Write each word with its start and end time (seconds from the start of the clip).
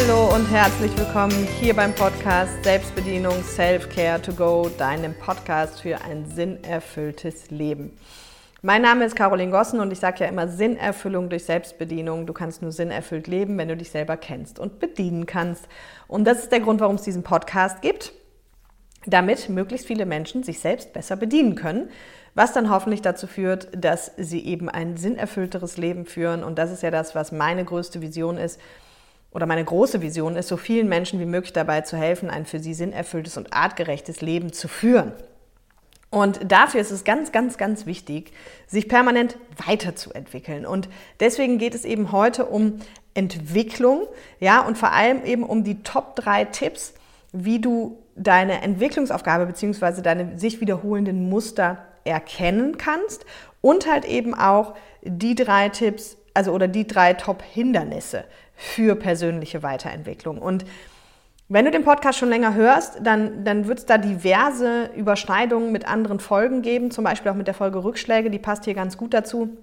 Hallo 0.00 0.32
und 0.32 0.48
herzlich 0.48 0.96
willkommen 0.96 1.48
hier 1.58 1.74
beim 1.74 1.92
Podcast 1.92 2.62
Selbstbedienung 2.62 3.42
Self-Care 3.42 4.22
to 4.22 4.32
Go, 4.32 4.70
deinem 4.78 5.12
Podcast 5.12 5.80
für 5.80 6.00
ein 6.02 6.24
sinnerfülltes 6.24 7.50
Leben. 7.50 7.98
Mein 8.62 8.82
Name 8.82 9.04
ist 9.06 9.16
Caroline 9.16 9.50
Gossen 9.50 9.80
und 9.80 9.90
ich 9.90 9.98
sage 9.98 10.20
ja 10.20 10.26
immer 10.26 10.46
Sinnerfüllung 10.46 11.28
durch 11.28 11.46
Selbstbedienung. 11.46 12.26
Du 12.26 12.32
kannst 12.32 12.62
nur 12.62 12.70
sinnerfüllt 12.70 13.26
leben, 13.26 13.58
wenn 13.58 13.66
du 13.66 13.76
dich 13.76 13.90
selber 13.90 14.16
kennst 14.16 14.60
und 14.60 14.78
bedienen 14.78 15.26
kannst. 15.26 15.66
Und 16.06 16.26
das 16.26 16.44
ist 16.44 16.52
der 16.52 16.60
Grund, 16.60 16.80
warum 16.80 16.94
es 16.94 17.02
diesen 17.02 17.24
Podcast 17.24 17.82
gibt, 17.82 18.12
damit 19.04 19.48
möglichst 19.48 19.88
viele 19.88 20.06
Menschen 20.06 20.44
sich 20.44 20.60
selbst 20.60 20.92
besser 20.92 21.16
bedienen 21.16 21.56
können, 21.56 21.90
was 22.36 22.52
dann 22.52 22.70
hoffentlich 22.70 23.02
dazu 23.02 23.26
führt, 23.26 23.66
dass 23.72 24.12
sie 24.16 24.46
eben 24.46 24.68
ein 24.68 24.96
sinnerfüllteres 24.96 25.76
Leben 25.76 26.06
führen. 26.06 26.44
Und 26.44 26.56
das 26.56 26.70
ist 26.70 26.84
ja 26.84 26.92
das, 26.92 27.16
was 27.16 27.32
meine 27.32 27.64
größte 27.64 28.00
Vision 28.00 28.38
ist 28.38 28.60
oder 29.30 29.46
meine 29.46 29.64
große 29.64 30.00
Vision 30.00 30.36
ist, 30.36 30.48
so 30.48 30.56
vielen 30.56 30.88
Menschen 30.88 31.20
wie 31.20 31.26
möglich 31.26 31.52
dabei 31.52 31.82
zu 31.82 31.96
helfen, 31.96 32.30
ein 32.30 32.46
für 32.46 32.60
sie 32.60 32.74
sinnerfülltes 32.74 33.36
und 33.36 33.52
artgerechtes 33.52 34.20
Leben 34.20 34.52
zu 34.52 34.68
führen. 34.68 35.12
Und 36.10 36.50
dafür 36.50 36.80
ist 36.80 36.90
es 36.90 37.04
ganz, 37.04 37.32
ganz, 37.32 37.58
ganz 37.58 37.84
wichtig, 37.84 38.32
sich 38.66 38.88
permanent 38.88 39.36
weiterzuentwickeln. 39.66 40.64
Und 40.64 40.88
deswegen 41.20 41.58
geht 41.58 41.74
es 41.74 41.84
eben 41.84 42.12
heute 42.12 42.46
um 42.46 42.80
Entwicklung, 43.12 44.06
ja, 44.40 44.60
und 44.60 44.78
vor 44.78 44.92
allem 44.92 45.24
eben 45.24 45.42
um 45.42 45.64
die 45.64 45.82
Top 45.82 46.16
drei 46.16 46.44
Tipps, 46.44 46.94
wie 47.32 47.60
du 47.60 47.98
deine 48.16 48.62
Entwicklungsaufgabe 48.62 49.44
bzw. 49.46 50.00
deine 50.00 50.38
sich 50.38 50.60
wiederholenden 50.60 51.28
Muster 51.28 51.78
erkennen 52.04 52.78
kannst 52.78 53.26
und 53.60 53.90
halt 53.90 54.06
eben 54.06 54.34
auch 54.34 54.74
die 55.02 55.34
drei 55.34 55.68
Tipps, 55.68 56.16
also 56.32 56.52
oder 56.52 56.68
die 56.68 56.86
drei 56.86 57.12
Top-Hindernisse 57.12 58.24
für 58.58 58.96
persönliche 58.96 59.62
Weiterentwicklung. 59.62 60.38
Und 60.38 60.64
wenn 61.48 61.64
du 61.64 61.70
den 61.70 61.84
Podcast 61.84 62.18
schon 62.18 62.28
länger 62.28 62.54
hörst, 62.54 62.98
dann, 63.02 63.44
dann 63.44 63.68
wird 63.68 63.78
es 63.78 63.86
da 63.86 63.96
diverse 63.96 64.90
Überschneidungen 64.96 65.70
mit 65.70 65.86
anderen 65.88 66.18
Folgen 66.18 66.60
geben, 66.60 66.90
zum 66.90 67.04
Beispiel 67.04 67.30
auch 67.30 67.36
mit 67.36 67.46
der 67.46 67.54
Folge 67.54 67.82
Rückschläge, 67.84 68.30
die 68.30 68.40
passt 68.40 68.64
hier 68.64 68.74
ganz 68.74 68.98
gut 68.98 69.14
dazu. 69.14 69.56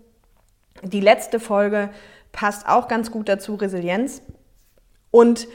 Die 0.82 1.02
letzte 1.02 1.42
Folge 1.42 1.90
passt 2.32 2.68
auch 2.68 2.88
ganz 2.88 3.12
gut 3.12 3.30
dazu, 3.30 3.56
Resilienz. 3.56 4.22
Und 5.12 5.48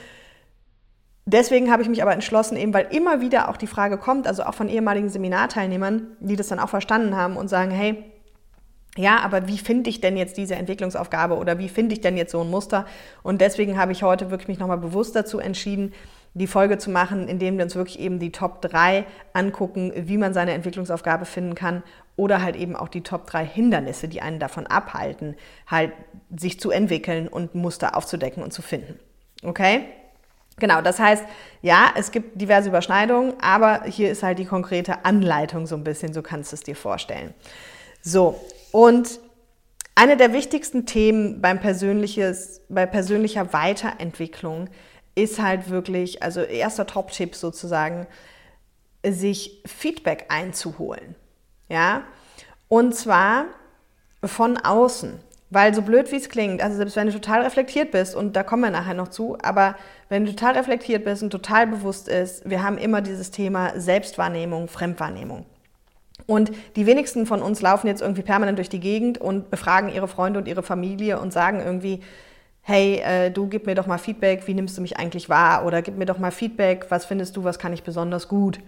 Deswegen 1.27 1.71
habe 1.71 1.83
ich 1.83 1.89
mich 1.89 2.03
aber 2.03 2.13
entschlossen, 2.13 2.57
eben 2.57 2.75
weil 2.75 2.89
immer 2.91 3.21
wieder 3.21 3.51
auch 3.51 3.57
die 3.57 3.69
Frage 3.69 3.99
kommt, 3.99 4.27
also 4.27 4.43
auch 4.43 4.55
von 4.55 4.69
ehemaligen 4.69 5.11
Seminarteilnehmern, 5.11 6.17
die 6.19 6.35
das 6.35 6.49
dann 6.49 6.59
auch 6.59 6.71
verstanden 6.71 7.15
haben 7.15 7.37
und 7.37 7.47
sagen, 7.47 7.71
hey, 7.71 8.03
ja, 9.01 9.20
aber 9.20 9.48
wie 9.48 9.59
finde 9.59 9.91
ich 9.91 10.01
denn 10.01 10.17
jetzt 10.17 10.37
diese 10.37 10.55
Entwicklungsaufgabe 10.55 11.37
oder 11.37 11.59
wie 11.59 11.69
finde 11.69 11.95
ich 11.95 12.01
denn 12.01 12.17
jetzt 12.17 12.33
so 12.33 12.41
ein 12.41 12.51
Muster? 12.51 12.87
Und 13.23 13.41
deswegen 13.41 13.79
habe 13.79 13.93
ich 13.93 14.03
heute 14.03 14.31
wirklich 14.31 14.48
mich 14.48 14.59
nochmal 14.59 14.79
bewusst 14.79 15.17
dazu 15.17 15.39
entschieden, 15.39 15.93
die 16.34 16.47
Folge 16.47 16.79
zu 16.79 16.91
machen, 16.91 17.27
indem 17.27 17.56
wir 17.56 17.65
uns 17.65 17.75
wirklich 17.75 17.98
eben 17.98 18.19
die 18.19 18.31
Top 18.31 18.62
3 18.62 19.05
angucken, 19.33 19.93
wie 19.97 20.17
man 20.17 20.33
seine 20.33 20.53
Entwicklungsaufgabe 20.53 21.25
finden 21.25 21.55
kann 21.55 21.83
oder 22.17 22.43
halt 22.43 22.55
eben 22.55 22.77
auch 22.77 22.89
die 22.89 23.01
Top 23.01 23.27
3 23.27 23.45
Hindernisse, 23.45 24.06
die 24.06 24.21
einen 24.21 24.39
davon 24.39 24.67
abhalten, 24.67 25.37
halt 25.67 25.93
sich 26.37 26.61
zu 26.61 26.71
entwickeln 26.71 27.27
und 27.27 27.55
Muster 27.55 27.97
aufzudecken 27.97 28.43
und 28.43 28.53
zu 28.53 28.62
finden. 28.62 28.98
Okay? 29.43 29.87
Genau, 30.59 30.83
das 30.83 30.98
heißt, 30.98 31.25
ja, 31.62 31.91
es 31.97 32.12
gibt 32.12 32.41
diverse 32.41 32.69
Überschneidungen, 32.69 33.34
aber 33.41 33.84
hier 33.84 34.11
ist 34.11 34.23
halt 34.23 34.39
die 34.39 34.45
konkrete 34.45 35.05
Anleitung 35.05 35.67
so 35.67 35.75
ein 35.75 35.84
bisschen, 35.84 36.12
so 36.12 36.23
kannst 36.23 36.53
du 36.53 36.56
es 36.56 36.62
dir 36.62 36.77
vorstellen. 36.77 37.34
So, 38.03 38.39
und 38.73 39.21
eine 39.95 40.17
der 40.17 40.33
wichtigsten 40.33 40.87
Themen 40.87 41.41
beim 41.41 41.61
persönliches, 41.61 42.62
bei 42.69 42.87
persönlicher 42.87 43.53
Weiterentwicklung 43.53 44.69
ist 45.15 45.43
halt 45.43 45.69
wirklich, 45.69 46.22
also 46.22 46.41
erster 46.41 46.87
Top-Tipp 46.87 47.34
sozusagen, 47.34 48.06
sich 49.05 49.62
Feedback 49.67 50.27
einzuholen. 50.28 51.15
Ja, 51.69 52.05
und 52.69 52.94
zwar 52.94 53.47
von 54.25 54.56
außen. 54.56 55.21
Weil 55.53 55.75
so 55.75 55.83
blöd 55.83 56.12
wie 56.12 56.17
es 56.17 56.28
klingt, 56.28 56.62
also 56.62 56.77
selbst 56.77 56.94
wenn 56.94 57.09
du 57.09 57.12
total 57.12 57.43
reflektiert 57.43 57.91
bist, 57.91 58.15
und 58.15 58.37
da 58.37 58.44
kommen 58.44 58.62
wir 58.62 58.71
nachher 58.71 58.94
noch 58.94 59.09
zu, 59.09 59.37
aber 59.43 59.75
wenn 60.09 60.25
du 60.25 60.31
total 60.31 60.56
reflektiert 60.56 61.05
bist 61.05 61.25
und 61.25 61.31
total 61.31 61.67
bewusst 61.67 62.09
ist, 62.09 62.49
wir 62.49 62.62
haben 62.62 62.78
immer 62.78 63.00
dieses 63.00 63.33
Thema 63.33 63.73
Selbstwahrnehmung, 63.78 64.69
Fremdwahrnehmung. 64.69 65.47
Und 66.31 66.53
die 66.77 66.87
wenigsten 66.87 67.27
von 67.27 67.43
uns 67.43 67.61
laufen 67.61 67.89
jetzt 67.89 68.03
irgendwie 68.03 68.23
permanent 68.23 68.57
durch 68.57 68.69
die 68.69 68.79
Gegend 68.79 69.19
und 69.19 69.51
befragen 69.51 69.93
ihre 69.93 70.07
Freunde 70.07 70.39
und 70.39 70.47
ihre 70.47 70.63
Familie 70.63 71.19
und 71.19 71.33
sagen 71.33 71.59
irgendwie, 71.59 72.05
hey, 72.63 73.01
äh, 73.01 73.31
du 73.33 73.49
gib 73.49 73.67
mir 73.67 73.75
doch 73.75 73.89
mal 73.89 73.99
Feedback, 73.99 74.47
wie 74.47 74.55
nimmst 74.55 74.79
du 74.79 74.81
mich 74.81 74.97
eigentlich 74.97 75.29
wahr? 75.29 75.67
Oder 75.67 75.83
gib 75.83 75.99
mir 75.99 76.07
doch 76.07 76.19
mal 76.19 76.31
Feedback, 76.31 76.87
was 76.89 77.05
findest 77.05 77.37
du, 77.37 77.43
was 77.43 77.59
kann 77.59 77.73
ich 77.73 77.83
besonders 77.83 78.29
gut? 78.29 78.61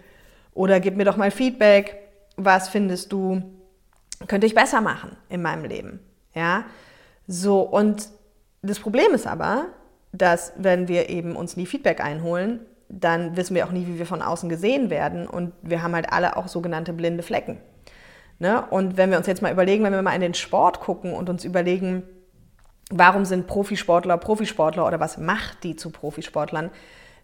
Oder 0.54 0.80
gib 0.80 0.96
mir 0.96 1.04
doch 1.04 1.16
mal 1.16 1.30
Feedback, 1.30 1.98
was 2.36 2.68
findest 2.68 3.12
du, 3.12 3.40
könnte 4.26 4.48
ich 4.48 4.56
besser 4.56 4.80
machen 4.80 5.16
in 5.28 5.40
meinem 5.40 5.64
Leben? 5.64 6.00
Ja, 6.34 6.64
so 7.28 7.60
und 7.60 8.08
das 8.62 8.80
Problem 8.80 9.14
ist 9.14 9.28
aber, 9.28 9.66
dass 10.10 10.52
wenn 10.56 10.88
wir 10.88 11.10
eben 11.10 11.36
uns 11.36 11.56
nie 11.56 11.66
Feedback 11.66 12.00
einholen, 12.00 12.66
dann 12.92 13.36
wissen 13.36 13.56
wir 13.56 13.66
auch 13.66 13.72
nie, 13.72 13.86
wie 13.86 13.98
wir 13.98 14.06
von 14.06 14.22
außen 14.22 14.48
gesehen 14.48 14.90
werden 14.90 15.26
und 15.26 15.52
wir 15.62 15.82
haben 15.82 15.94
halt 15.94 16.12
alle 16.12 16.36
auch 16.36 16.46
sogenannte 16.46 16.92
blinde 16.92 17.22
Flecken. 17.22 17.58
Ne? 18.38 18.64
Und 18.68 18.96
wenn 18.96 19.10
wir 19.10 19.16
uns 19.16 19.26
jetzt 19.26 19.40
mal 19.40 19.52
überlegen, 19.52 19.82
wenn 19.82 19.92
wir 19.92 20.02
mal 20.02 20.14
in 20.14 20.20
den 20.20 20.34
Sport 20.34 20.80
gucken 20.80 21.14
und 21.14 21.30
uns 21.30 21.44
überlegen, 21.44 22.02
warum 22.90 23.24
sind 23.24 23.46
Profisportler 23.46 24.18
Profisportler 24.18 24.86
oder 24.86 25.00
was 25.00 25.16
macht 25.16 25.64
die 25.64 25.74
zu 25.74 25.90
Profisportlern, 25.90 26.70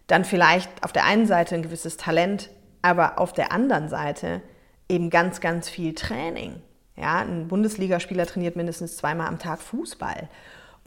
dann 0.07 0.25
vielleicht 0.25 0.83
auf 0.83 0.91
der 0.91 1.05
einen 1.05 1.27
Seite 1.27 1.53
ein 1.53 1.61
gewisses 1.61 1.97
Talent, 1.97 2.49
aber 2.81 3.19
auf 3.19 3.31
der 3.31 3.51
anderen 3.51 3.89
Seite 3.89 4.41
eben 4.89 5.11
ganz, 5.11 5.39
ganz 5.39 5.69
viel 5.69 5.93
Training. 5.93 6.61
Ja, 6.95 7.19
ein 7.19 7.47
Bundesligaspieler 7.47 8.25
trainiert 8.25 8.55
mindestens 8.55 8.97
zweimal 8.97 9.27
am 9.27 9.37
Tag 9.37 9.59
Fußball. 9.59 10.29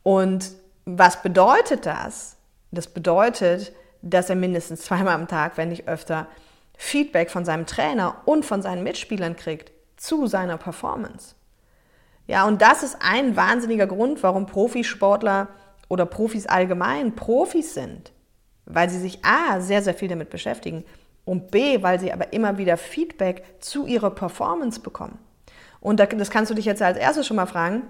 Und 0.02 0.50
was 0.84 1.22
bedeutet 1.22 1.86
das? 1.86 2.36
Das 2.72 2.88
bedeutet, 2.88 3.72
dass 4.02 4.28
er 4.28 4.36
mindestens 4.36 4.82
zweimal 4.82 5.14
am 5.14 5.28
Tag, 5.28 5.56
wenn 5.56 5.70
nicht 5.70 5.88
öfter, 5.88 6.26
Feedback 6.76 7.30
von 7.30 7.44
seinem 7.44 7.66
Trainer 7.66 8.16
und 8.24 8.44
von 8.44 8.60
seinen 8.60 8.82
Mitspielern 8.82 9.36
kriegt 9.36 9.72
zu 9.96 10.26
seiner 10.26 10.58
Performance. 10.58 11.36
Ja, 12.26 12.46
und 12.46 12.60
das 12.62 12.82
ist 12.82 12.96
ein 13.00 13.36
wahnsinniger 13.36 13.86
Grund, 13.86 14.22
warum 14.22 14.46
Profisportler 14.46 15.48
oder 15.88 16.06
Profis 16.06 16.46
allgemein 16.46 17.14
Profis 17.14 17.74
sind. 17.74 18.12
Weil 18.64 18.90
sie 18.90 18.98
sich 18.98 19.24
A, 19.24 19.60
sehr, 19.60 19.82
sehr 19.82 19.94
viel 19.94 20.08
damit 20.08 20.30
beschäftigen 20.30 20.84
und 21.24 21.50
B, 21.50 21.82
weil 21.82 22.00
sie 22.00 22.12
aber 22.12 22.32
immer 22.32 22.58
wieder 22.58 22.76
Feedback 22.76 23.44
zu 23.60 23.86
ihrer 23.86 24.10
Performance 24.10 24.80
bekommen. 24.80 25.18
Und 25.80 25.98
das 26.00 26.30
kannst 26.30 26.50
du 26.50 26.54
dich 26.54 26.64
jetzt 26.64 26.82
als 26.82 26.96
erstes 26.96 27.26
schon 27.26 27.36
mal 27.36 27.46
fragen 27.46 27.82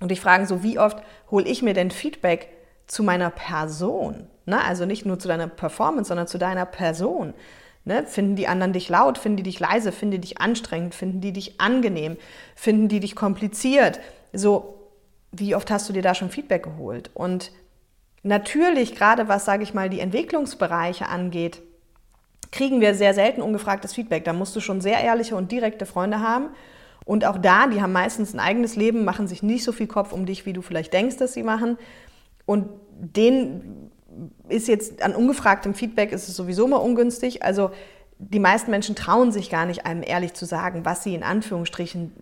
und 0.00 0.10
dich 0.10 0.20
fragen, 0.20 0.46
so 0.46 0.62
wie 0.62 0.78
oft 0.78 1.02
hole 1.30 1.44
ich 1.44 1.62
mir 1.62 1.74
denn 1.74 1.90
Feedback 1.90 2.48
zu 2.86 3.02
meiner 3.02 3.30
Person? 3.30 4.28
Ne? 4.46 4.62
Also 4.62 4.86
nicht 4.86 5.04
nur 5.04 5.18
zu 5.18 5.28
deiner 5.28 5.48
Performance, 5.48 6.08
sondern 6.08 6.26
zu 6.26 6.38
deiner 6.38 6.66
Person. 6.66 7.34
Ne? 7.84 8.06
Finden 8.06 8.36
die 8.36 8.48
anderen 8.48 8.72
dich 8.72 8.88
laut, 8.88 9.18
finden 9.18 9.36
die 9.38 9.42
dich 9.42 9.60
leise, 9.60 9.92
finden 9.92 10.12
die 10.12 10.20
dich 10.20 10.40
anstrengend, 10.40 10.94
finden 10.94 11.20
die 11.20 11.32
dich 11.32 11.60
angenehm, 11.60 12.16
finden 12.54 12.88
die 12.88 13.00
dich 13.00 13.14
kompliziert? 13.14 14.00
So, 14.32 14.74
wie 15.32 15.54
oft 15.54 15.70
hast 15.70 15.88
du 15.88 15.92
dir 15.92 16.02
da 16.02 16.14
schon 16.14 16.30
Feedback 16.30 16.64
geholt? 16.64 17.10
Und 17.14 17.52
natürlich, 18.22 18.94
gerade 18.94 19.28
was, 19.28 19.44
sage 19.44 19.62
ich 19.62 19.74
mal, 19.74 19.90
die 19.90 20.00
Entwicklungsbereiche 20.00 21.08
angeht, 21.08 21.60
kriegen 22.52 22.80
wir 22.80 22.94
sehr 22.94 23.12
selten 23.12 23.42
ungefragtes 23.42 23.92
Feedback. 23.92 24.24
Da 24.24 24.32
musst 24.32 24.56
du 24.56 24.60
schon 24.60 24.80
sehr 24.80 25.00
ehrliche 25.00 25.36
und 25.36 25.52
direkte 25.52 25.84
Freunde 25.84 26.20
haben 26.20 26.50
und 27.06 27.24
auch 27.24 27.38
da, 27.38 27.68
die 27.68 27.80
haben 27.80 27.92
meistens 27.92 28.34
ein 28.34 28.40
eigenes 28.40 28.74
Leben, 28.74 29.04
machen 29.04 29.28
sich 29.28 29.42
nicht 29.42 29.62
so 29.62 29.70
viel 29.70 29.86
Kopf 29.86 30.12
um 30.12 30.26
dich, 30.26 30.44
wie 30.44 30.52
du 30.52 30.60
vielleicht 30.60 30.92
denkst, 30.92 31.16
dass 31.18 31.34
sie 31.34 31.44
machen. 31.44 31.78
Und 32.46 32.68
denen 32.98 33.92
ist 34.48 34.68
jetzt 34.68 35.02
an 35.02 35.14
ungefragtem 35.14 35.74
Feedback 35.74 36.12
ist 36.12 36.28
es 36.28 36.36
sowieso 36.36 36.66
immer 36.66 36.82
ungünstig. 36.82 37.42
Also 37.42 37.70
die 38.18 38.38
meisten 38.38 38.70
Menschen 38.70 38.96
trauen 38.96 39.32
sich 39.32 39.50
gar 39.50 39.66
nicht, 39.66 39.86
einem 39.86 40.02
ehrlich 40.02 40.34
zu 40.34 40.46
sagen, 40.46 40.84
was 40.84 41.02
sie 41.02 41.14
in 41.14 41.22
Anführungsstrichen 41.22 42.12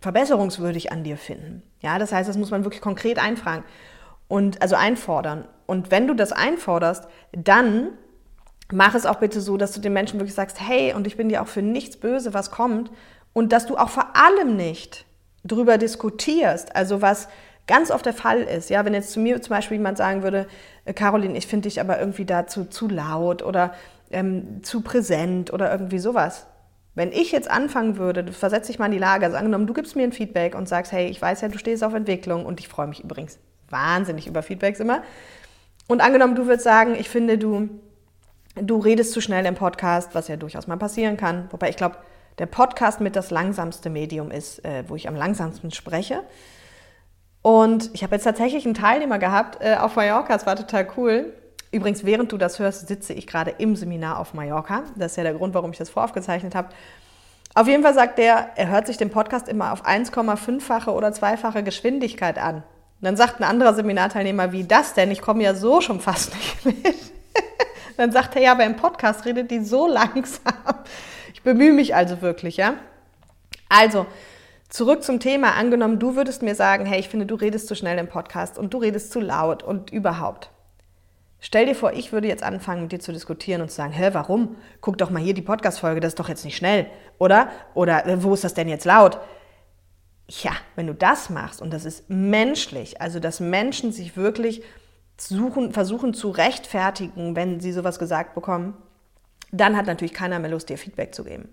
verbesserungswürdig 0.00 0.92
an 0.92 1.04
dir 1.04 1.16
finden. 1.16 1.62
Ja, 1.80 1.98
das 1.98 2.12
heißt, 2.12 2.28
das 2.28 2.36
muss 2.36 2.50
man 2.50 2.64
wirklich 2.64 2.82
konkret 2.82 3.18
einfragen 3.18 3.64
und 4.28 4.60
also 4.62 4.76
einfordern. 4.76 5.46
Und 5.66 5.90
wenn 5.90 6.06
du 6.06 6.14
das 6.14 6.32
einforderst, 6.32 7.06
dann 7.32 7.90
mach 8.72 8.94
es 8.94 9.06
auch 9.06 9.16
bitte 9.16 9.40
so, 9.40 9.56
dass 9.56 9.72
du 9.72 9.80
den 9.80 9.92
Menschen 9.92 10.18
wirklich 10.18 10.34
sagst, 10.34 10.60
hey, 10.60 10.92
und 10.92 11.06
ich 11.06 11.16
bin 11.16 11.28
dir 11.28 11.42
auch 11.42 11.46
für 11.46 11.62
nichts 11.62 11.96
böse, 11.96 12.34
was 12.34 12.50
kommt, 12.50 12.90
und 13.32 13.52
dass 13.52 13.66
du 13.66 13.76
auch 13.76 13.88
vor 13.88 14.14
allem 14.14 14.56
nicht 14.56 15.06
darüber 15.42 15.78
diskutierst, 15.78 16.74
also 16.74 17.02
was 17.02 17.28
ganz 17.66 17.90
oft 17.90 18.06
der 18.06 18.12
Fall 18.12 18.42
ist, 18.42 18.70
ja, 18.70 18.84
wenn 18.84 18.94
jetzt 18.94 19.12
zu 19.12 19.20
mir 19.20 19.40
zum 19.42 19.50
Beispiel 19.50 19.76
jemand 19.76 19.98
sagen 19.98 20.22
würde, 20.22 20.46
äh, 20.84 20.92
Caroline, 20.92 21.36
ich 21.36 21.46
finde 21.46 21.68
dich 21.68 21.80
aber 21.80 21.98
irgendwie 21.98 22.24
dazu 22.24 22.64
zu 22.64 22.88
laut 22.88 23.42
oder 23.42 23.74
ähm, 24.10 24.62
zu 24.62 24.82
präsent 24.82 25.52
oder 25.52 25.70
irgendwie 25.70 25.98
sowas. 25.98 26.46
Wenn 26.94 27.10
ich 27.10 27.32
jetzt 27.32 27.50
anfangen 27.50 27.96
würde, 27.96 28.32
versetze 28.32 28.70
ich 28.70 28.78
mal 28.78 28.86
in 28.86 28.92
die 28.92 28.98
Lage, 28.98 29.24
also 29.24 29.36
angenommen, 29.36 29.66
du 29.66 29.74
gibst 29.74 29.96
mir 29.96 30.04
ein 30.04 30.12
Feedback 30.12 30.54
und 30.54 30.68
sagst, 30.68 30.92
hey, 30.92 31.08
ich 31.08 31.20
weiß 31.20 31.40
ja, 31.40 31.48
du 31.48 31.58
stehst 31.58 31.82
auf 31.82 31.92
Entwicklung 31.92 32.46
und 32.46 32.60
ich 32.60 32.68
freue 32.68 32.86
mich 32.86 33.02
übrigens 33.02 33.38
wahnsinnig 33.68 34.26
über 34.26 34.42
Feedbacks 34.42 34.78
immer. 34.78 35.02
Und 35.88 36.00
angenommen, 36.00 36.36
du 36.36 36.46
würdest 36.46 36.64
sagen, 36.64 36.94
ich 36.94 37.08
finde, 37.08 37.36
du, 37.36 37.68
du 38.54 38.78
redest 38.78 39.12
zu 39.12 39.20
schnell 39.20 39.44
im 39.46 39.56
Podcast, 39.56 40.14
was 40.14 40.28
ja 40.28 40.36
durchaus 40.36 40.66
mal 40.66 40.76
passieren 40.76 41.16
kann. 41.16 41.48
Wobei 41.50 41.68
ich 41.68 41.76
glaube, 41.76 41.96
der 42.38 42.46
Podcast 42.46 43.00
mit 43.00 43.16
das 43.16 43.30
langsamste 43.30 43.90
Medium 43.90 44.30
ist, 44.30 44.64
äh, 44.64 44.84
wo 44.86 44.94
ich 44.94 45.08
am 45.08 45.16
langsamsten 45.16 45.72
spreche. 45.72 46.22
Und 47.44 47.90
ich 47.92 48.02
habe 48.02 48.14
jetzt 48.14 48.24
tatsächlich 48.24 48.64
einen 48.64 48.72
Teilnehmer 48.72 49.18
gehabt 49.18 49.58
äh, 49.60 49.76
auf 49.76 49.96
Mallorca, 49.96 50.34
es 50.34 50.46
war 50.46 50.56
total 50.56 50.88
cool. 50.96 51.34
Übrigens, 51.72 52.02
während 52.02 52.32
du 52.32 52.38
das 52.38 52.58
hörst, 52.58 52.88
sitze 52.88 53.12
ich 53.12 53.26
gerade 53.26 53.50
im 53.58 53.76
Seminar 53.76 54.18
auf 54.18 54.32
Mallorca. 54.32 54.84
Das 54.96 55.10
ist 55.10 55.16
ja 55.18 55.24
der 55.24 55.34
Grund, 55.34 55.52
warum 55.52 55.70
ich 55.70 55.76
das 55.76 55.90
voraufgezeichnet 55.90 56.54
habe. 56.54 56.70
Auf 57.54 57.68
jeden 57.68 57.82
Fall 57.82 57.92
sagt 57.92 58.16
der, 58.16 58.48
er 58.56 58.68
hört 58.68 58.86
sich 58.86 58.96
den 58.96 59.10
Podcast 59.10 59.46
immer 59.50 59.74
auf 59.74 59.84
1,5-fache 59.84 60.90
oder 60.90 61.12
zweifache 61.12 61.62
Geschwindigkeit 61.62 62.38
an. 62.38 62.56
Und 62.56 62.64
dann 63.02 63.18
sagt 63.18 63.40
ein 63.40 63.44
anderer 63.44 63.74
Seminarteilnehmer, 63.74 64.52
wie 64.52 64.64
das 64.64 64.94
denn? 64.94 65.10
Ich 65.10 65.20
komme 65.20 65.42
ja 65.42 65.54
so 65.54 65.82
schon 65.82 66.00
fast 66.00 66.34
nicht 66.34 66.64
mit. 66.84 66.96
dann 67.98 68.10
sagt 68.10 68.36
er, 68.36 68.42
ja, 68.42 68.52
aber 68.52 68.64
im 68.64 68.76
Podcast 68.76 69.26
redet 69.26 69.50
die 69.50 69.62
so 69.62 69.86
langsam. 69.92 70.54
Ich 71.34 71.42
bemühe 71.42 71.74
mich 71.74 71.94
also 71.94 72.22
wirklich, 72.22 72.56
ja. 72.56 72.72
Also, 73.68 74.06
zurück 74.74 75.04
zum 75.04 75.20
Thema. 75.20 75.52
Angenommen, 75.54 76.00
du 76.00 76.16
würdest 76.16 76.42
mir 76.42 76.56
sagen, 76.56 76.84
hey, 76.84 76.98
ich 76.98 77.08
finde, 77.08 77.26
du 77.26 77.36
redest 77.36 77.68
zu 77.68 77.76
schnell 77.76 77.96
im 77.96 78.08
Podcast 78.08 78.58
und 78.58 78.74
du 78.74 78.78
redest 78.78 79.12
zu 79.12 79.20
laut 79.20 79.62
und 79.62 79.92
überhaupt. 79.92 80.50
Stell 81.38 81.66
dir 81.66 81.76
vor, 81.76 81.92
ich 81.92 82.12
würde 82.12 82.26
jetzt 82.26 82.42
anfangen, 82.42 82.82
mit 82.82 82.90
dir 82.90 82.98
zu 82.98 83.12
diskutieren 83.12 83.62
und 83.62 83.68
zu 83.68 83.76
sagen, 83.76 83.92
hä, 83.92 84.10
warum? 84.12 84.56
Guck 84.80 84.98
doch 84.98 85.10
mal 85.10 85.22
hier 85.22 85.34
die 85.34 85.42
Podcast-Folge, 85.42 86.00
das 86.00 86.12
ist 86.12 86.18
doch 86.18 86.28
jetzt 86.28 86.44
nicht 86.44 86.56
schnell, 86.56 86.86
oder? 87.18 87.50
Oder 87.74 88.04
äh, 88.06 88.24
wo 88.24 88.34
ist 88.34 88.42
das 88.42 88.54
denn 88.54 88.68
jetzt 88.68 88.84
laut? 88.84 89.20
Ja, 90.28 90.52
wenn 90.74 90.88
du 90.88 90.94
das 90.94 91.30
machst, 91.30 91.62
und 91.62 91.72
das 91.72 91.84
ist 91.84 92.10
menschlich, 92.10 93.00
also 93.00 93.20
dass 93.20 93.38
Menschen 93.38 93.92
sich 93.92 94.16
wirklich 94.16 94.64
suchen, 95.16 95.72
versuchen 95.72 96.14
zu 96.14 96.30
rechtfertigen, 96.30 97.36
wenn 97.36 97.60
sie 97.60 97.70
sowas 97.70 98.00
gesagt 98.00 98.34
bekommen, 98.34 98.74
dann 99.52 99.76
hat 99.76 99.86
natürlich 99.86 100.14
keiner 100.14 100.40
mehr 100.40 100.50
Lust, 100.50 100.68
dir 100.68 100.78
Feedback 100.78 101.14
zu 101.14 101.22
geben. 101.22 101.48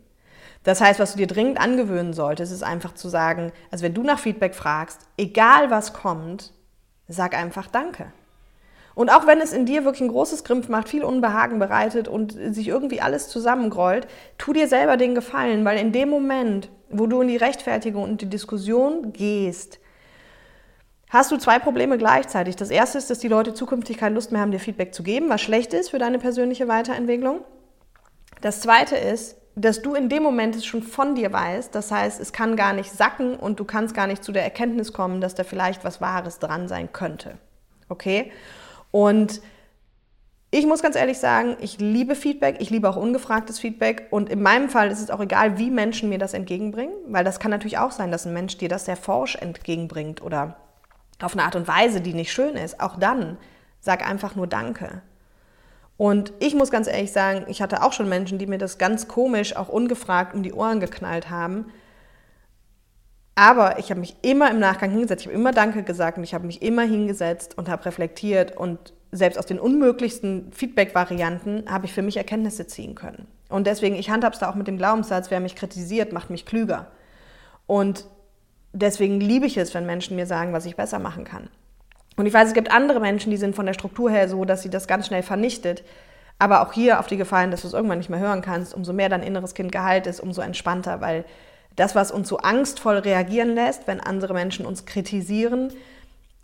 Das 0.64 0.80
heißt, 0.80 1.00
was 1.00 1.14
du 1.14 1.18
dir 1.18 1.28
dringend 1.28 1.60
angewöhnen 1.60 2.14
solltest, 2.14 2.52
ist 2.52 2.64
einfach 2.64 2.94
zu 2.94 3.10
sagen, 3.10 3.52
also 3.72 3.84
wenn 3.84 3.94
du 3.94 4.04
nach 4.04 4.20
Feedback 4.20 4.54
fragst, 4.54 5.02
egal 5.18 5.72
was 5.72 5.94
kommt, 5.94 6.54
sag 7.08 7.36
einfach 7.36 7.68
Danke. 7.68 8.12
Und 8.94 9.10
auch 9.10 9.26
wenn 9.26 9.40
es 9.40 9.54
in 9.54 9.66
dir 9.66 9.86
wirklich 9.86 10.02
ein 10.02 10.12
großes 10.12 10.44
Grimpf 10.44 10.68
macht, 10.68 10.90
viel 10.90 11.04
Unbehagen 11.04 11.60
bereitet 11.60 12.08
und 12.08 12.34
sich 12.54 12.68
irgendwie 12.68 13.02
alles 13.02 13.30
zusammengrollt, 13.30 14.08
tu 14.38 14.54
dir 14.54 14.68
selber 14.68 14.98
den 14.98 15.16
Gefallen, 15.16 15.64
weil 15.64 15.80
in 15.80 15.92
dem 15.92 16.10
Moment, 16.10 16.70
wo 16.90 17.08
du 17.08 17.22
in 17.22 17.30
die 17.30 17.38
Rechtfertigung 17.38 18.04
und 18.04 18.22
die 18.22 18.30
Diskussion 18.30 19.14
gehst, 19.14 19.80
hast 21.10 21.32
du 21.32 21.38
zwei 21.38 21.58
Probleme 21.58 21.98
gleichzeitig. 21.98 22.58
Das 22.58 22.70
erste 22.70 22.98
ist, 22.98 23.10
dass 23.10 23.20
die 23.20 23.30
Leute 23.30 23.54
zukünftig 23.54 23.98
keine 23.98 24.16
Lust 24.16 24.32
mehr 24.32 24.42
haben, 24.42 24.52
dir 24.52 24.60
Feedback 24.60 24.94
zu 24.94 25.04
geben, 25.04 25.30
was 25.30 25.42
schlecht 25.42 25.74
ist 25.74 25.90
für 25.90 26.00
deine 26.00 26.20
persönliche 26.20 26.68
Weiterentwicklung. 26.68 27.42
Das 28.42 28.60
zweite 28.60 28.98
ist, 28.98 29.38
dass 29.56 29.82
du 29.82 29.94
in 29.96 30.10
dem 30.10 30.24
Moment 30.24 30.56
es 30.56 30.66
schon 30.66 30.84
von 30.84 31.16
dir 31.16 31.32
weißt. 31.34 31.76
Das 31.76 31.92
heißt, 31.92 32.20
es 32.20 32.34
kann 32.34 32.56
gar 32.56 32.74
nicht 32.74 32.92
sacken 32.92 33.36
und 33.36 33.60
du 33.60 33.66
kannst 33.66 33.94
gar 33.94 34.08
nicht 34.08 34.24
zu 34.24 34.32
der 34.32 34.44
Erkenntnis 34.44 34.94
kommen, 34.94 35.22
dass 35.22 35.36
da 35.36 35.44
vielleicht 35.44 35.84
was 35.84 36.02
Wahres 36.02 36.40
dran 36.40 36.68
sein 36.68 36.94
könnte. 36.94 37.38
Okay? 37.90 38.32
Und 38.92 39.42
ich 40.52 40.66
muss 40.66 40.82
ganz 40.82 40.96
ehrlich 40.98 41.18
sagen, 41.18 41.56
ich 41.62 41.80
liebe 41.80 42.14
Feedback, 42.16 42.58
ich 42.60 42.70
liebe 42.70 42.90
auch 42.90 42.98
ungefragtes 42.98 43.60
Feedback 43.60 44.08
und 44.10 44.30
in 44.30 44.42
meinem 44.42 44.70
Fall 44.70 44.92
ist 44.92 45.00
es 45.00 45.10
auch 45.10 45.22
egal, 45.22 45.58
wie 45.58 45.72
Menschen 45.72 46.10
mir 46.10 46.18
das 46.18 46.34
entgegenbringen, 46.34 46.94
weil 47.08 47.24
das 47.24 47.40
kann 47.40 47.52
natürlich 47.52 47.78
auch 47.78 47.92
sein, 47.92 48.12
dass 48.12 48.26
ein 48.26 48.34
Mensch 48.34 48.58
dir 48.58 48.68
das 48.68 48.86
sehr 48.86 48.98
forsch 48.98 49.36
entgegenbringt 49.36 50.22
oder 50.22 50.58
auf 51.22 51.34
eine 51.34 51.44
Art 51.44 51.56
und 51.56 51.68
Weise, 51.68 52.02
die 52.02 52.14
nicht 52.14 52.34
schön 52.34 52.56
ist. 52.56 52.82
Auch 52.82 52.98
dann 52.98 53.38
sag 53.80 54.08
einfach 54.08 54.36
nur 54.36 54.48
Danke. 54.48 55.02
Und 56.02 56.34
ich 56.40 56.56
muss 56.56 56.72
ganz 56.72 56.88
ehrlich 56.88 57.12
sagen, 57.12 57.46
ich 57.48 57.62
hatte 57.62 57.84
auch 57.84 57.94
schon 57.94 58.10
Menschen, 58.10 58.40
die 58.40 58.48
mir 58.48 58.58
das 58.58 58.80
ganz 58.80 59.08
komisch, 59.08 59.56
auch 59.56 59.70
ungefragt 59.70 60.34
um 60.34 60.42
die 60.42 60.52
Ohren 60.52 60.80
geknallt 60.80 61.30
haben. 61.30 61.66
Aber 63.36 63.78
ich 63.78 63.92
habe 63.92 64.00
mich 64.00 64.16
immer 64.24 64.50
im 64.50 64.58
Nachgang 64.58 64.90
hingesetzt, 64.90 65.22
ich 65.22 65.28
habe 65.28 65.38
immer 65.38 65.52
Danke 65.52 65.84
gesagt 65.84 66.18
und 66.18 66.24
ich 66.24 66.34
habe 66.34 66.48
mich 66.48 66.64
immer 66.64 66.82
hingesetzt 66.82 67.56
und 67.56 67.70
habe 67.70 67.86
reflektiert 67.86 68.58
und 68.58 68.94
selbst 69.12 69.38
aus 69.38 69.46
den 69.46 69.60
unmöglichsten 69.60 70.52
Feedback-Varianten 70.52 71.66
habe 71.70 71.86
ich 71.86 71.94
für 71.94 72.02
mich 72.02 72.18
Erkenntnisse 72.18 72.66
ziehen 72.66 72.96
können. 72.96 73.28
Und 73.50 73.68
deswegen, 73.68 73.94
ich 73.94 74.10
handhabe 74.10 74.34
es 74.34 74.40
da 74.40 74.50
auch 74.50 74.56
mit 74.56 74.68
dem 74.68 74.80
Glaubenssatz, 74.80 75.30
wer 75.30 75.40
mich 75.40 75.56
kritisiert, 75.56 76.14
macht 76.14 76.32
mich 76.32 76.48
klüger. 76.48 76.88
Und 77.68 78.08
deswegen 78.74 79.20
liebe 79.20 79.46
ich 79.46 79.56
es, 79.56 79.76
wenn 79.76 79.86
Menschen 79.86 80.16
mir 80.16 80.26
sagen, 80.26 80.52
was 80.52 80.66
ich 80.66 80.76
besser 80.76 80.98
machen 80.98 81.26
kann. 81.26 81.52
Und 82.18 82.26
ich 82.26 82.34
weiß, 82.34 82.50
es 82.50 82.54
gibt 82.54 82.72
andere 82.72 83.00
Menschen, 83.00 83.32
die 83.32 83.38
sind 83.38 83.56
von 83.56 83.66
der 83.66 83.74
Struktur 83.74 84.12
her 84.12 84.28
so, 84.28 84.46
dass 84.46 84.62
sie 84.62 84.70
das 84.70 84.88
ganz 84.88 85.08
schnell 85.08 85.24
vernichtet. 85.24 85.84
Aber 86.40 86.62
auch 86.62 86.74
hier 86.74 87.00
auf 87.00 87.08
die 87.08 87.18
Gefallen, 87.18 87.52
dass 87.52 87.62
du 87.62 87.68
es 87.68 87.74
irgendwann 87.74 88.00
nicht 88.00 88.10
mehr 88.10 88.20
hören 88.20 88.42
kannst, 88.42 88.74
umso 88.74 88.94
mehr 88.94 89.10
dein 89.10 89.24
inneres 89.24 89.54
Kind 89.54 89.72
geheilt 89.72 90.08
ist, 90.08 90.20
umso 90.20 90.42
entspannter, 90.42 91.00
weil 91.00 91.24
das, 91.76 91.96
was 91.96 92.12
uns 92.12 92.28
so 92.28 92.40
angstvoll 92.40 92.98
reagieren 92.98 93.56
lässt, 93.56 93.88
wenn 93.88 94.00
andere 94.00 94.34
Menschen 94.34 94.66
uns 94.66 94.86
kritisieren, 94.86 95.72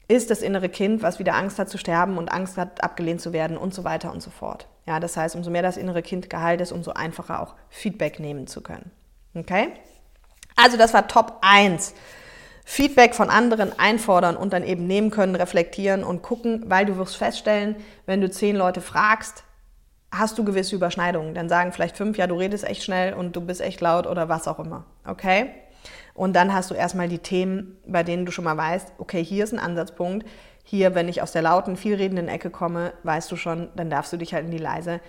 ist 0.08 0.30
das 0.30 0.42
innere 0.42 0.70
Kind, 0.70 1.02
was 1.02 1.20
wieder 1.20 1.36
Angst 1.36 1.60
hat 1.60 1.70
zu 1.70 1.78
sterben 1.78 2.18
und 2.18 2.32
Angst 2.32 2.58
hat, 2.58 2.84
abgelehnt 2.84 3.20
zu 3.20 3.34
werden 3.34 3.58
und 3.58 3.74
so 3.74 3.84
weiter 3.84 4.12
und 4.14 4.22
so 4.22 4.30
fort. 4.30 4.68
Ja, 4.86 5.02
das 5.02 5.18
heißt, 5.18 5.36
umso 5.36 5.52
mehr 5.52 5.64
das 5.64 5.76
innere 5.76 6.02
Kind 6.02 6.30
geheilt 6.30 6.62
ist, 6.62 6.72
umso 6.72 6.92
einfacher 6.94 7.42
auch 7.42 7.56
Feedback 7.70 8.20
nehmen 8.20 8.48
zu 8.48 8.62
können. 8.62 8.90
Okay? 9.36 9.70
Also 10.56 10.78
das 10.78 10.94
war 10.94 11.08
Top 11.08 11.40
1. 11.42 11.94
Feedback 12.70 13.16
von 13.16 13.30
anderen 13.30 13.80
einfordern 13.80 14.36
und 14.36 14.52
dann 14.52 14.62
eben 14.62 14.88
nehmen 14.88 15.10
können, 15.10 15.36
reflektieren 15.36 16.04
und 16.04 16.22
gucken, 16.22 16.66
weil 16.68 16.86
du 16.86 16.98
wirst 16.98 17.16
feststellen, 17.16 17.78
wenn 18.06 18.20
du 18.20 18.30
zehn 18.30 18.58
Leute 18.58 18.82
fragst, 18.82 19.46
hast 20.12 20.38
du 20.38 20.44
gewisse 20.44 20.76
Überschneidungen. 20.76 21.34
Dann 21.34 21.48
sagen 21.48 21.72
vielleicht 21.72 21.96
fünf, 21.96 22.18
ja, 22.18 22.28
du 22.28 22.36
redest 22.36 22.66
echt 22.66 22.84
schnell 22.84 23.14
und 23.14 23.38
du 23.38 23.42
bist 23.42 23.62
echt 23.62 23.80
laut 23.80 24.06
oder 24.06 24.28
was 24.28 24.50
auch 24.50 24.60
immer. 24.60 24.84
Okay? 25.06 25.50
Und 26.14 26.36
dann 26.36 26.54
hast 26.54 26.70
du 26.70 26.76
erstmal 26.76 27.08
die 27.08 27.20
Themen, 27.20 27.78
bei 27.88 28.04
denen 28.04 28.26
du 28.26 28.34
schon 28.34 28.44
mal 28.44 28.58
weißt, 28.58 28.96
okay, 28.98 29.24
hier 29.24 29.46
ist 29.46 29.54
ein 29.54 29.60
Ansatzpunkt. 29.60 30.28
Hier, 30.66 30.94
wenn 30.94 31.08
ich 31.08 31.22
aus 31.22 31.32
der 31.32 31.44
lauten, 31.44 31.78
vielredenden 31.78 32.28
Ecke 32.28 32.50
komme, 32.50 32.92
weißt 33.04 33.32
du 33.32 33.38
schon, 33.38 33.70
dann 33.78 33.90
darfst 33.90 34.12
du 34.12 34.18
dich 34.18 34.34
halt 34.34 34.44
in 34.44 34.52
die 34.52 34.58
leise 34.58 35.00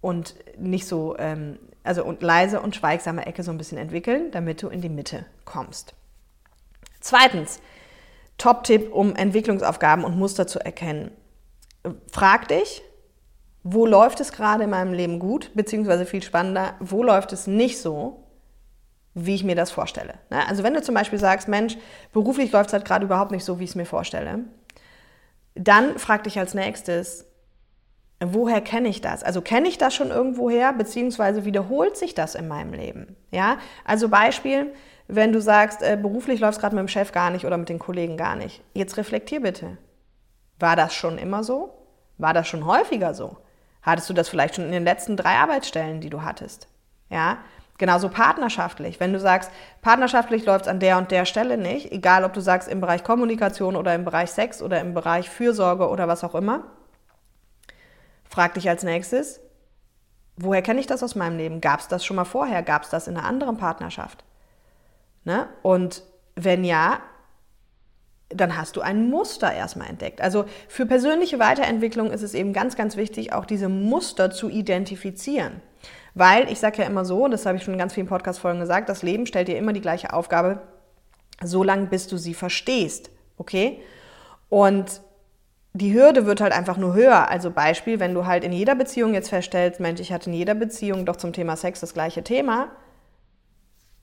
und 0.00 0.34
nicht 0.58 0.88
so, 0.88 1.16
ähm, 1.20 1.60
also 1.84 2.04
und 2.04 2.20
leise 2.20 2.60
und 2.60 2.74
schweigsame 2.74 3.26
Ecke 3.26 3.44
so 3.44 3.52
ein 3.52 3.58
bisschen 3.58 3.78
entwickeln, 3.78 4.32
damit 4.32 4.60
du 4.60 4.68
in 4.68 4.80
die 4.80 4.88
Mitte 4.88 5.24
kommst. 5.44 5.94
Zweitens, 7.00 7.60
Top-Tipp, 8.38 8.92
um 8.92 9.14
Entwicklungsaufgaben 9.16 10.04
und 10.04 10.18
Muster 10.18 10.46
zu 10.46 10.58
erkennen. 10.60 11.10
Frag 12.10 12.48
dich, 12.48 12.82
wo 13.62 13.86
läuft 13.86 14.20
es 14.20 14.32
gerade 14.32 14.64
in 14.64 14.70
meinem 14.70 14.92
Leben 14.92 15.18
gut, 15.18 15.50
beziehungsweise 15.54 16.06
viel 16.06 16.22
spannender, 16.22 16.74
wo 16.80 17.02
läuft 17.02 17.32
es 17.32 17.46
nicht 17.46 17.78
so, 17.80 18.24
wie 19.14 19.34
ich 19.34 19.44
mir 19.44 19.56
das 19.56 19.70
vorstelle. 19.70 20.14
Ne? 20.30 20.46
Also 20.48 20.62
wenn 20.62 20.74
du 20.74 20.82
zum 20.82 20.94
Beispiel 20.94 21.18
sagst, 21.18 21.48
Mensch, 21.48 21.76
beruflich 22.12 22.52
läuft 22.52 22.68
es 22.68 22.72
halt 22.72 22.84
gerade 22.84 23.04
überhaupt 23.04 23.32
nicht 23.32 23.44
so, 23.44 23.58
wie 23.58 23.64
ich 23.64 23.70
es 23.70 23.76
mir 23.76 23.86
vorstelle, 23.86 24.44
dann 25.54 25.98
frag 25.98 26.24
dich 26.24 26.38
als 26.38 26.54
nächstes, 26.54 27.26
woher 28.22 28.60
kenne 28.60 28.88
ich 28.88 29.00
das? 29.00 29.22
Also 29.22 29.42
kenne 29.42 29.68
ich 29.68 29.78
das 29.78 29.94
schon 29.94 30.10
irgendwoher, 30.10 30.72
beziehungsweise 30.72 31.44
wiederholt 31.44 31.96
sich 31.96 32.14
das 32.14 32.34
in 32.34 32.48
meinem 32.48 32.72
Leben? 32.72 33.16
Ja, 33.30 33.58
also 33.84 34.08
Beispiel, 34.08 34.72
wenn 35.10 35.32
du 35.32 35.40
sagst, 35.40 35.82
äh, 35.82 35.98
beruflich 36.00 36.40
läuft 36.40 36.54
es 36.54 36.60
gerade 36.60 36.74
mit 36.74 36.82
dem 36.82 36.88
Chef 36.88 37.12
gar 37.12 37.30
nicht 37.30 37.44
oder 37.44 37.56
mit 37.56 37.68
den 37.68 37.78
Kollegen 37.78 38.16
gar 38.16 38.36
nicht. 38.36 38.62
Jetzt 38.74 38.96
reflektier 38.96 39.40
bitte. 39.40 39.76
War 40.58 40.76
das 40.76 40.94
schon 40.94 41.18
immer 41.18 41.42
so? 41.42 41.74
War 42.18 42.34
das 42.34 42.48
schon 42.48 42.66
häufiger 42.66 43.14
so? 43.14 43.38
Hattest 43.82 44.10
du 44.10 44.14
das 44.14 44.28
vielleicht 44.28 44.56
schon 44.56 44.66
in 44.66 44.72
den 44.72 44.84
letzten 44.84 45.16
drei 45.16 45.36
Arbeitsstellen, 45.36 46.00
die 46.00 46.10
du 46.10 46.22
hattest? 46.22 46.68
Ja, 47.08 47.38
genauso 47.78 48.08
partnerschaftlich. 48.10 49.00
Wenn 49.00 49.12
du 49.12 49.18
sagst, 49.18 49.50
partnerschaftlich 49.80 50.44
läuft 50.44 50.66
es 50.66 50.68
an 50.68 50.80
der 50.80 50.98
und 50.98 51.10
der 51.10 51.24
Stelle 51.24 51.56
nicht, 51.56 51.90
egal 51.90 52.24
ob 52.24 52.34
du 52.34 52.40
sagst 52.40 52.68
im 52.68 52.80
Bereich 52.80 53.02
Kommunikation 53.02 53.74
oder 53.74 53.94
im 53.94 54.04
Bereich 54.04 54.30
Sex 54.30 54.62
oder 54.62 54.80
im 54.80 54.94
Bereich 54.94 55.30
Fürsorge 55.30 55.88
oder 55.88 56.06
was 56.06 56.22
auch 56.22 56.34
immer, 56.34 56.64
frag 58.28 58.54
dich 58.54 58.68
als 58.68 58.84
nächstes, 58.84 59.40
woher 60.36 60.62
kenne 60.62 60.80
ich 60.80 60.86
das 60.86 61.02
aus 61.02 61.14
meinem 61.14 61.38
Leben? 61.38 61.60
Gab 61.60 61.80
es 61.80 61.88
das 61.88 62.04
schon 62.04 62.16
mal 62.16 62.24
vorher? 62.24 62.62
Gab 62.62 62.82
es 62.82 62.90
das 62.90 63.08
in 63.08 63.16
einer 63.16 63.26
anderen 63.26 63.56
Partnerschaft? 63.56 64.24
Ne? 65.24 65.48
Und 65.62 66.02
wenn 66.34 66.64
ja, 66.64 67.00
dann 68.28 68.56
hast 68.56 68.76
du 68.76 68.80
ein 68.80 69.10
Muster 69.10 69.52
erstmal 69.52 69.88
entdeckt. 69.88 70.20
Also 70.20 70.44
für 70.68 70.86
persönliche 70.86 71.38
Weiterentwicklung 71.38 72.12
ist 72.12 72.22
es 72.22 72.34
eben 72.34 72.52
ganz, 72.52 72.76
ganz 72.76 72.96
wichtig, 72.96 73.32
auch 73.32 73.44
diese 73.44 73.68
Muster 73.68 74.30
zu 74.30 74.48
identifizieren. 74.48 75.60
Weil 76.14 76.50
ich 76.50 76.60
sage 76.60 76.82
ja 76.82 76.88
immer 76.88 77.04
so, 77.04 77.28
das 77.28 77.46
habe 77.46 77.58
ich 77.58 77.64
schon 77.64 77.74
in 77.74 77.78
ganz 77.78 77.94
vielen 77.94 78.06
Podcast-Folgen 78.06 78.60
gesagt, 78.60 78.88
das 78.88 79.02
Leben 79.02 79.26
stellt 79.26 79.48
dir 79.48 79.58
immer 79.58 79.72
die 79.72 79.80
gleiche 79.80 80.12
Aufgabe, 80.12 80.62
so 81.42 81.62
lange 81.62 81.86
bis 81.86 82.06
du 82.06 82.16
sie 82.16 82.34
verstehst. 82.34 83.10
Okay? 83.36 83.80
Und 84.48 85.00
die 85.72 85.94
Hürde 85.94 86.26
wird 86.26 86.40
halt 86.40 86.52
einfach 86.52 86.76
nur 86.76 86.94
höher. 86.94 87.28
Also 87.30 87.50
Beispiel, 87.50 88.00
wenn 88.00 88.14
du 88.14 88.26
halt 88.26 88.44
in 88.44 88.52
jeder 88.52 88.74
Beziehung 88.74 89.14
jetzt 89.14 89.30
feststellst, 89.30 89.80
Mensch, 89.80 90.00
ich 90.00 90.12
hatte 90.12 90.30
in 90.30 90.34
jeder 90.34 90.54
Beziehung 90.54 91.06
doch 91.06 91.16
zum 91.16 91.32
Thema 91.32 91.56
Sex 91.56 91.80
das 91.80 91.94
gleiche 91.94 92.24
Thema, 92.24 92.70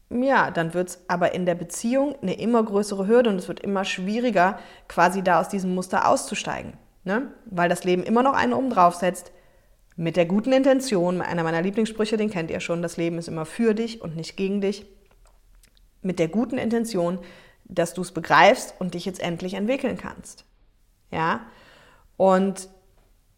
ja, 0.09 0.51
dann 0.51 0.73
wird 0.73 0.89
es 0.89 0.99
aber 1.07 1.33
in 1.33 1.45
der 1.45 1.55
Beziehung 1.55 2.15
eine 2.21 2.39
immer 2.39 2.63
größere 2.63 3.07
Hürde 3.07 3.29
und 3.29 3.37
es 3.37 3.47
wird 3.47 3.59
immer 3.59 3.83
schwieriger, 3.83 4.59
quasi 4.87 5.21
da 5.21 5.39
aus 5.41 5.49
diesem 5.49 5.75
Muster 5.75 6.07
auszusteigen. 6.07 6.73
Ne? 7.03 7.31
Weil 7.45 7.69
das 7.69 7.83
Leben 7.83 8.03
immer 8.03 8.23
noch 8.23 8.33
einen 8.33 8.53
oben 8.53 8.69
drauf 8.69 8.95
setzt, 8.95 9.31
mit 9.97 10.15
der 10.15 10.25
guten 10.25 10.53
Intention, 10.53 11.21
einer 11.21 11.43
meiner 11.43 11.61
Lieblingssprüche, 11.61 12.17
den 12.17 12.29
kennt 12.29 12.51
ihr 12.51 12.59
schon, 12.59 12.81
das 12.81 12.97
Leben 12.97 13.17
ist 13.17 13.27
immer 13.27 13.45
für 13.45 13.73
dich 13.73 14.01
und 14.01 14.15
nicht 14.15 14.37
gegen 14.37 14.61
dich, 14.61 14.85
mit 16.01 16.19
der 16.19 16.27
guten 16.27 16.57
Intention, 16.57 17.19
dass 17.65 17.93
du 17.93 18.01
es 18.01 18.11
begreifst 18.11 18.75
und 18.79 18.93
dich 18.93 19.05
jetzt 19.05 19.19
endlich 19.19 19.55
entwickeln 19.55 19.97
kannst. 19.97 20.45
Ja? 21.11 21.41
Und 22.15 22.69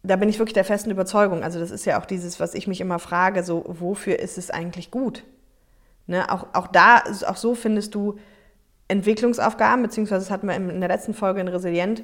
da 0.02 0.16
bin 0.16 0.28
ich 0.28 0.38
wirklich 0.38 0.54
der 0.54 0.64
festen 0.64 0.90
Überzeugung. 0.90 1.42
Also 1.42 1.58
das 1.58 1.70
ist 1.70 1.84
ja 1.84 2.00
auch 2.00 2.06
dieses, 2.06 2.38
was 2.40 2.54
ich 2.54 2.66
mich 2.66 2.80
immer 2.80 2.98
frage, 2.98 3.42
so 3.42 3.64
wofür 3.66 4.18
ist 4.18 4.38
es 4.38 4.50
eigentlich 4.50 4.90
gut? 4.90 5.24
Ne? 6.06 6.30
Auch, 6.30 6.46
auch 6.52 6.66
da, 6.66 7.02
auch 7.26 7.36
so 7.36 7.54
findest 7.54 7.94
du 7.94 8.18
Entwicklungsaufgaben, 8.88 9.82
beziehungsweise 9.82 10.24
das 10.24 10.30
hatten 10.30 10.48
wir 10.48 10.56
in 10.56 10.80
der 10.80 10.88
letzten 10.88 11.14
Folge 11.14 11.40
in 11.40 11.48
Resilient, 11.48 12.02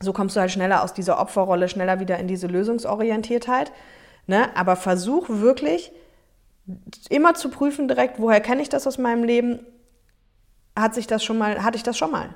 so 0.00 0.12
kommst 0.12 0.34
du 0.34 0.40
halt 0.40 0.50
schneller 0.50 0.82
aus 0.82 0.94
dieser 0.94 1.20
Opferrolle, 1.20 1.68
schneller 1.68 2.00
wieder 2.00 2.18
in 2.18 2.26
diese 2.26 2.46
Lösungsorientiertheit. 2.46 3.70
Ne? 4.26 4.54
Aber 4.56 4.76
versuch 4.76 5.28
wirklich 5.28 5.92
immer 7.08 7.34
zu 7.34 7.50
prüfen 7.50 7.86
direkt, 7.86 8.18
woher 8.18 8.40
kenne 8.40 8.62
ich 8.62 8.68
das 8.68 8.86
aus 8.86 8.98
meinem 8.98 9.24
Leben? 9.24 9.60
Hat 10.74 10.94
sich 10.94 11.06
das 11.06 11.22
schon 11.22 11.38
mal, 11.38 11.62
hatte 11.62 11.76
ich 11.76 11.82
das 11.82 11.98
schon 11.98 12.10
mal? 12.10 12.34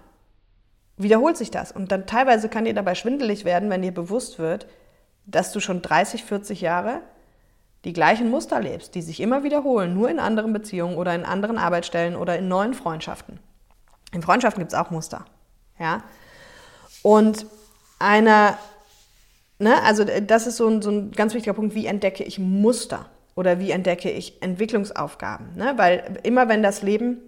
Wiederholt 0.97 1.37
sich 1.37 1.51
das? 1.51 1.73
Und 1.73 1.91
dann 1.91 2.07
teilweise 2.07 2.49
kann 2.49 2.67
dir 2.67 2.75
dabei 2.75 2.95
schwindelig 2.95 3.45
werden, 3.45 3.71
wenn 3.71 3.83
dir 3.83 3.95
bewusst 3.95 4.39
wird, 4.39 4.69
dass 5.27 5.53
du 5.53 5.61
schon 5.61 5.83
30, 5.83 6.25
40 6.25 6.61
Jahre 6.61 7.01
die 7.85 7.93
gleichen 7.93 8.31
Muster 8.31 8.61
lebst, 8.61 8.95
die 8.95 9.03
sich 9.03 9.21
immer 9.21 9.45
wiederholen, 9.45 9.95
nur 9.95 10.09
in 10.09 10.19
anderen 10.19 10.53
Beziehungen 10.53 10.97
oder 10.97 11.15
in 11.15 11.25
anderen 11.25 11.59
Arbeitsstellen 11.59 12.17
oder 12.17 12.39
in 12.39 12.49
neuen 12.49 12.75
Freundschaften. 12.75 13.39
In 14.13 14.23
Freundschaften 14.23 14.61
gibt 14.61 14.73
es 14.73 14.79
auch 14.79 14.91
Muster. 14.91 15.25
Ja? 15.79 16.03
Und 17.03 17.47
einer, 17.99 18.57
ne, 19.59 19.83
also 19.83 20.05
das 20.05 20.47
ist 20.47 20.57
so 20.57 20.69
ein, 20.69 20.81
so 20.81 20.91
ein 20.91 21.13
ganz 21.13 21.35
wichtiger 21.35 21.55
Punkt, 21.55 21.75
wie 21.75 21.87
entdecke 21.87 22.25
ich 22.25 22.39
Muster 22.39 23.07
oder 23.35 23.59
wie 23.59 23.71
entdecke 23.71 24.11
ich 24.11 24.43
Entwicklungsaufgaben. 24.43 25.57
Ne? 25.57 25.75
Weil 25.77 26.19
immer 26.23 26.49
wenn 26.49 26.63
das 26.63 26.83
Leben 26.83 27.19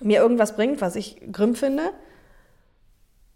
mir 0.00 0.20
irgendwas 0.20 0.56
bringt, 0.56 0.80
was 0.80 0.96
ich 0.96 1.20
grimm 1.32 1.54
finde, 1.54 1.90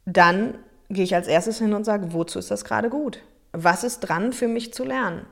dann 0.07 0.55
gehe 0.89 1.05
ich 1.05 1.15
als 1.15 1.29
erstes 1.29 1.59
hin 1.59 1.75
und 1.75 1.85
sage, 1.85 2.13
wozu 2.13 2.39
ist 2.39 2.51
das 2.51 2.65
gerade 2.65 2.89
gut? 2.89 3.21
Was 3.53 3.85
ist 3.85 4.01
dran 4.01 4.33
für 4.33 4.49
mich 4.49 4.73
zu 4.73 4.85
lernen? 4.85 5.27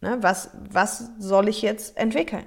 Ne? 0.00 0.18
Was, 0.20 0.50
was 0.70 1.10
soll 1.18 1.48
ich 1.48 1.62
jetzt 1.62 1.96
entwickeln? 1.96 2.46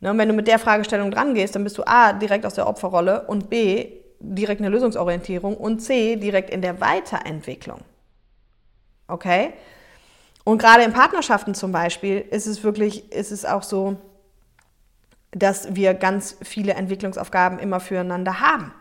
Ne? 0.00 0.10
Und 0.10 0.18
wenn 0.18 0.28
du 0.28 0.34
mit 0.34 0.48
der 0.48 0.58
Fragestellung 0.58 1.10
dran 1.10 1.34
gehst, 1.34 1.54
dann 1.54 1.64
bist 1.64 1.78
du 1.78 1.86
A, 1.86 2.12
direkt 2.12 2.46
aus 2.46 2.54
der 2.54 2.66
Opferrolle 2.66 3.26
und 3.26 3.50
B, 3.50 3.92
direkt 4.20 4.60
eine 4.60 4.70
Lösungsorientierung 4.70 5.56
und 5.56 5.80
C, 5.80 6.16
direkt 6.16 6.50
in 6.50 6.62
der 6.62 6.80
Weiterentwicklung. 6.80 7.80
Okay? 9.06 9.52
Und 10.44 10.58
gerade 10.58 10.82
in 10.82 10.92
Partnerschaften 10.92 11.54
zum 11.54 11.72
Beispiel 11.72 12.20
ist 12.20 12.46
es 12.46 12.62
wirklich, 12.64 13.12
ist 13.12 13.32
es 13.32 13.44
auch 13.44 13.62
so, 13.62 13.96
dass 15.32 15.74
wir 15.74 15.94
ganz 15.94 16.36
viele 16.42 16.72
Entwicklungsaufgaben 16.72 17.58
immer 17.58 17.80
füreinander 17.80 18.40
haben. 18.40 18.72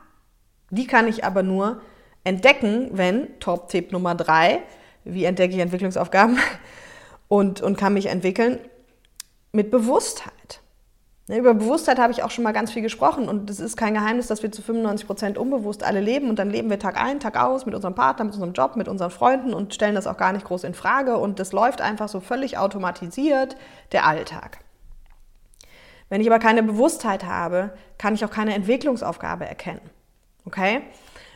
Die 0.69 0.87
kann 0.87 1.07
ich 1.07 1.25
aber 1.25 1.43
nur 1.43 1.81
entdecken, 2.23 2.89
wenn, 2.93 3.39
Top-Tipp 3.39 3.91
Nummer 3.91 4.15
drei, 4.15 4.61
wie 5.03 5.25
entdecke 5.25 5.55
ich 5.55 5.59
Entwicklungsaufgaben 5.59 6.37
und, 7.27 7.61
und 7.61 7.77
kann 7.77 7.93
mich 7.93 8.07
entwickeln, 8.07 8.59
mit 9.51 9.71
Bewusstheit. 9.71 10.61
Ne, 11.29 11.37
über 11.37 11.53
Bewusstheit 11.53 11.99
habe 11.99 12.13
ich 12.13 12.23
auch 12.23 12.31
schon 12.31 12.45
mal 12.45 12.53
ganz 12.53 12.71
viel 12.71 12.81
gesprochen 12.81 13.27
und 13.27 13.49
es 13.49 13.59
ist 13.59 13.75
kein 13.75 13.93
Geheimnis, 13.93 14.27
dass 14.27 14.43
wir 14.43 14.51
zu 14.51 14.61
95 14.61 15.05
Prozent 15.07 15.37
unbewusst 15.37 15.83
alle 15.83 15.99
leben 15.99 16.29
und 16.29 16.39
dann 16.39 16.49
leben 16.49 16.69
wir 16.69 16.79
Tag 16.79 16.95
ein, 17.01 17.19
Tag 17.19 17.37
aus 17.37 17.65
mit 17.65 17.75
unserem 17.75 17.95
Partner, 17.95 18.23
mit 18.25 18.33
unserem 18.33 18.53
Job, 18.53 18.77
mit 18.77 18.87
unseren 18.87 19.11
Freunden 19.11 19.53
und 19.53 19.73
stellen 19.73 19.95
das 19.95 20.07
auch 20.07 20.15
gar 20.15 20.31
nicht 20.31 20.45
groß 20.45 20.63
in 20.63 20.73
Frage 20.73 21.17
und 21.17 21.39
das 21.39 21.51
läuft 21.51 21.81
einfach 21.81 22.07
so 22.07 22.21
völlig 22.21 22.57
automatisiert, 22.57 23.57
der 23.91 24.05
Alltag. 24.05 24.59
Wenn 26.07 26.21
ich 26.21 26.27
aber 26.27 26.39
keine 26.39 26.63
Bewusstheit 26.63 27.25
habe, 27.25 27.71
kann 27.97 28.15
ich 28.15 28.23
auch 28.23 28.31
keine 28.31 28.55
Entwicklungsaufgabe 28.55 29.45
erkennen. 29.45 29.81
Okay? 30.45 30.81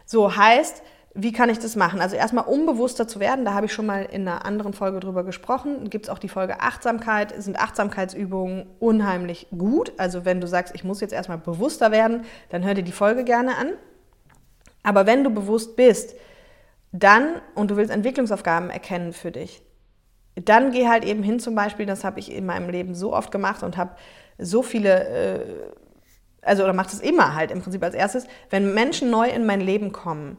So 0.06 0.38
heißt, 0.38 0.84
wie 1.14 1.34
kann 1.34 1.50
ich 1.50 1.60
das 1.60 1.76
machen? 1.76 2.00
Also 2.00 2.16
erstmal 2.16 2.46
unbewusster 2.46 3.08
zu 3.08 3.20
werden, 3.20 3.44
da 3.44 3.54
habe 3.54 3.66
ich 3.66 3.74
schon 3.74 3.86
mal 3.86 4.04
in 4.04 4.28
einer 4.28 4.46
anderen 4.46 4.74
Folge 4.74 5.02
drüber 5.02 5.24
gesprochen. 5.24 5.90
Gibt 5.90 6.06
es 6.06 6.10
auch 6.10 6.20
die 6.20 6.30
Folge 6.30 6.62
Achtsamkeit, 6.62 7.34
sind 7.38 7.60
Achtsamkeitsübungen 7.60 8.68
unheimlich 8.80 9.48
gut. 9.58 9.92
Also 9.98 10.24
wenn 10.24 10.40
du 10.40 10.48
sagst, 10.48 10.74
ich 10.74 10.86
muss 10.86 11.02
jetzt 11.02 11.14
erstmal 11.14 11.38
bewusster 11.38 11.92
werden, 11.92 12.24
dann 12.50 12.64
hör 12.64 12.74
dir 12.74 12.84
die 12.84 12.94
Folge 12.94 13.26
gerne 13.26 13.58
an. 13.58 13.74
Aber 14.84 15.06
wenn 15.06 15.24
du 15.24 15.30
bewusst 15.30 15.76
bist, 15.76 16.16
dann, 16.94 17.42
und 17.56 17.72
du 17.72 17.78
willst 17.78 17.92
Entwicklungsaufgaben 17.92 18.70
erkennen 18.70 19.12
für 19.12 19.32
dich, 19.32 19.62
dann 20.36 20.72
geh 20.72 20.88
halt 20.88 21.04
eben 21.04 21.24
hin 21.24 21.40
zum 21.40 21.56
Beispiel, 21.56 21.86
das 21.86 22.06
habe 22.06 22.20
ich 22.20 22.32
in 22.32 22.46
meinem 22.46 22.70
Leben 22.70 22.96
so 22.96 23.14
oft 23.14 23.32
gemacht 23.32 23.64
und 23.64 23.76
habe 23.76 23.96
so 24.38 24.64
viele, 24.64 25.08
äh, 25.08 25.46
also 26.42 26.64
oder 26.64 26.74
macht 26.74 26.94
es 26.94 27.02
immer 27.02 27.36
halt 27.36 27.52
im 27.52 27.62
Prinzip 27.62 27.84
als 27.84 27.96
erstes, 27.96 28.28
wenn 28.50 28.74
Menschen 28.74 29.10
neu 29.10 29.30
in 29.30 29.46
mein 29.46 29.60
Leben 29.60 29.92
kommen, 29.92 30.38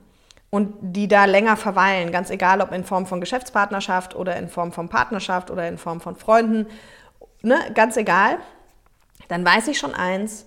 und 0.55 0.75
die 0.83 1.09
da 1.09 1.25
länger 1.25 1.57
verweilen, 1.57 2.13
ganz 2.13 2.29
egal 2.29 2.61
ob 2.61 2.73
in 2.73 2.85
Form 2.85 3.07
von 3.07 3.21
Geschäftspartnerschaft 3.21 4.15
oder 4.15 4.37
in 4.37 4.49
Form 4.49 4.71
von 4.71 4.91
Partnerschaft 4.91 5.51
oder 5.51 5.67
in 5.67 5.79
Form 5.79 6.03
von 6.03 6.15
Freunden, 6.15 6.67
ne, 7.41 7.57
ganz 7.75 7.97
egal, 7.97 8.37
dann 9.29 9.47
weiß 9.47 9.69
ich 9.69 9.79
schon 9.79 9.95
eins, 9.95 10.45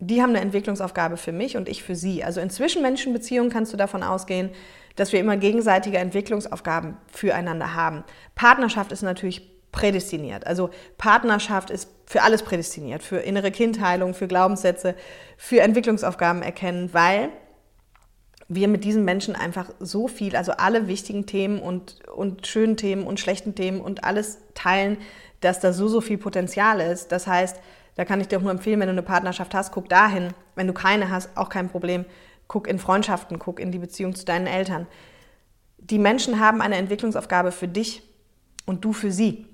die 0.00 0.22
haben 0.22 0.30
eine 0.30 0.40
Entwicklungsaufgabe 0.40 1.16
für 1.16 1.30
mich 1.30 1.56
und 1.56 1.68
ich 1.68 1.84
für 1.84 1.94
sie. 1.94 2.24
Also 2.24 2.40
in 2.40 2.50
Zwischenmenschenbeziehungen 2.50 3.48
kannst 3.48 3.72
du 3.72 3.76
davon 3.76 4.02
ausgehen, 4.02 4.50
dass 4.96 5.12
wir 5.12 5.20
immer 5.20 5.36
gegenseitige 5.36 5.98
Entwicklungsaufgaben 5.98 6.96
füreinander 7.06 7.74
haben. 7.76 8.02
Partnerschaft 8.34 8.90
ist 8.90 9.02
natürlich 9.02 9.70
prädestiniert. 9.70 10.48
Also 10.48 10.70
Partnerschaft 10.96 11.70
ist 11.70 11.88
für 12.06 12.22
alles 12.22 12.42
prädestiniert, 12.42 13.04
für 13.04 13.18
innere 13.18 13.52
Kindheilung, 13.52 14.14
für 14.14 14.26
Glaubenssätze, 14.26 14.96
für 15.36 15.60
Entwicklungsaufgaben 15.60 16.42
erkennen, 16.42 16.92
weil 16.92 17.28
wir 18.48 18.66
mit 18.66 18.84
diesen 18.84 19.04
Menschen 19.04 19.36
einfach 19.36 19.70
so 19.78 20.08
viel, 20.08 20.34
also 20.34 20.52
alle 20.52 20.88
wichtigen 20.88 21.26
Themen 21.26 21.60
und, 21.60 22.08
und 22.08 22.46
schönen 22.46 22.76
Themen 22.76 23.06
und 23.06 23.20
schlechten 23.20 23.54
Themen 23.54 23.80
und 23.80 24.04
alles 24.04 24.38
teilen, 24.54 24.96
dass 25.40 25.60
da 25.60 25.72
so, 25.72 25.86
so 25.86 26.00
viel 26.00 26.16
Potenzial 26.18 26.80
ist. 26.80 27.12
Das 27.12 27.26
heißt, 27.26 27.58
da 27.94 28.04
kann 28.04 28.20
ich 28.20 28.28
dir 28.28 28.38
auch 28.38 28.42
nur 28.42 28.50
empfehlen, 28.50 28.80
wenn 28.80 28.86
du 28.86 28.92
eine 28.92 29.02
Partnerschaft 29.02 29.54
hast, 29.54 29.72
guck 29.72 29.88
dahin. 29.88 30.32
Wenn 30.54 30.66
du 30.66 30.72
keine 30.72 31.10
hast, 31.10 31.36
auch 31.36 31.50
kein 31.50 31.68
Problem. 31.68 32.06
Guck 32.46 32.66
in 32.66 32.78
Freundschaften, 32.78 33.38
guck 33.38 33.60
in 33.60 33.70
die 33.70 33.78
Beziehung 33.78 34.14
zu 34.14 34.24
deinen 34.24 34.46
Eltern. 34.46 34.86
Die 35.76 35.98
Menschen 35.98 36.40
haben 36.40 36.62
eine 36.62 36.76
Entwicklungsaufgabe 36.76 37.52
für 37.52 37.68
dich 37.68 38.02
und 38.64 38.84
du 38.84 38.92
für 38.92 39.12
sie. 39.12 39.46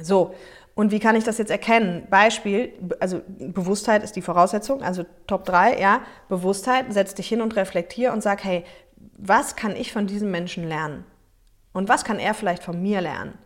So, 0.00 0.34
und 0.78 0.92
wie 0.92 1.00
kann 1.00 1.16
ich 1.16 1.24
das 1.24 1.38
jetzt 1.38 1.50
erkennen? 1.50 2.06
Beispiel, 2.08 2.72
also 3.00 3.20
Bewusstheit 3.26 4.04
ist 4.04 4.14
die 4.14 4.22
Voraussetzung, 4.22 4.80
also 4.80 5.04
Top 5.26 5.44
3, 5.44 5.80
ja, 5.80 6.02
Bewusstheit, 6.28 6.92
setz 6.92 7.16
dich 7.16 7.26
hin 7.26 7.40
und 7.40 7.56
reflektier 7.56 8.12
und 8.12 8.22
sag, 8.22 8.44
hey, 8.44 8.62
was 9.16 9.56
kann 9.56 9.74
ich 9.74 9.92
von 9.92 10.06
diesem 10.06 10.30
Menschen 10.30 10.68
lernen? 10.68 11.04
Und 11.72 11.88
was 11.88 12.04
kann 12.04 12.20
er 12.20 12.32
vielleicht 12.32 12.62
von 12.62 12.80
mir 12.80 13.00
lernen? 13.00 13.36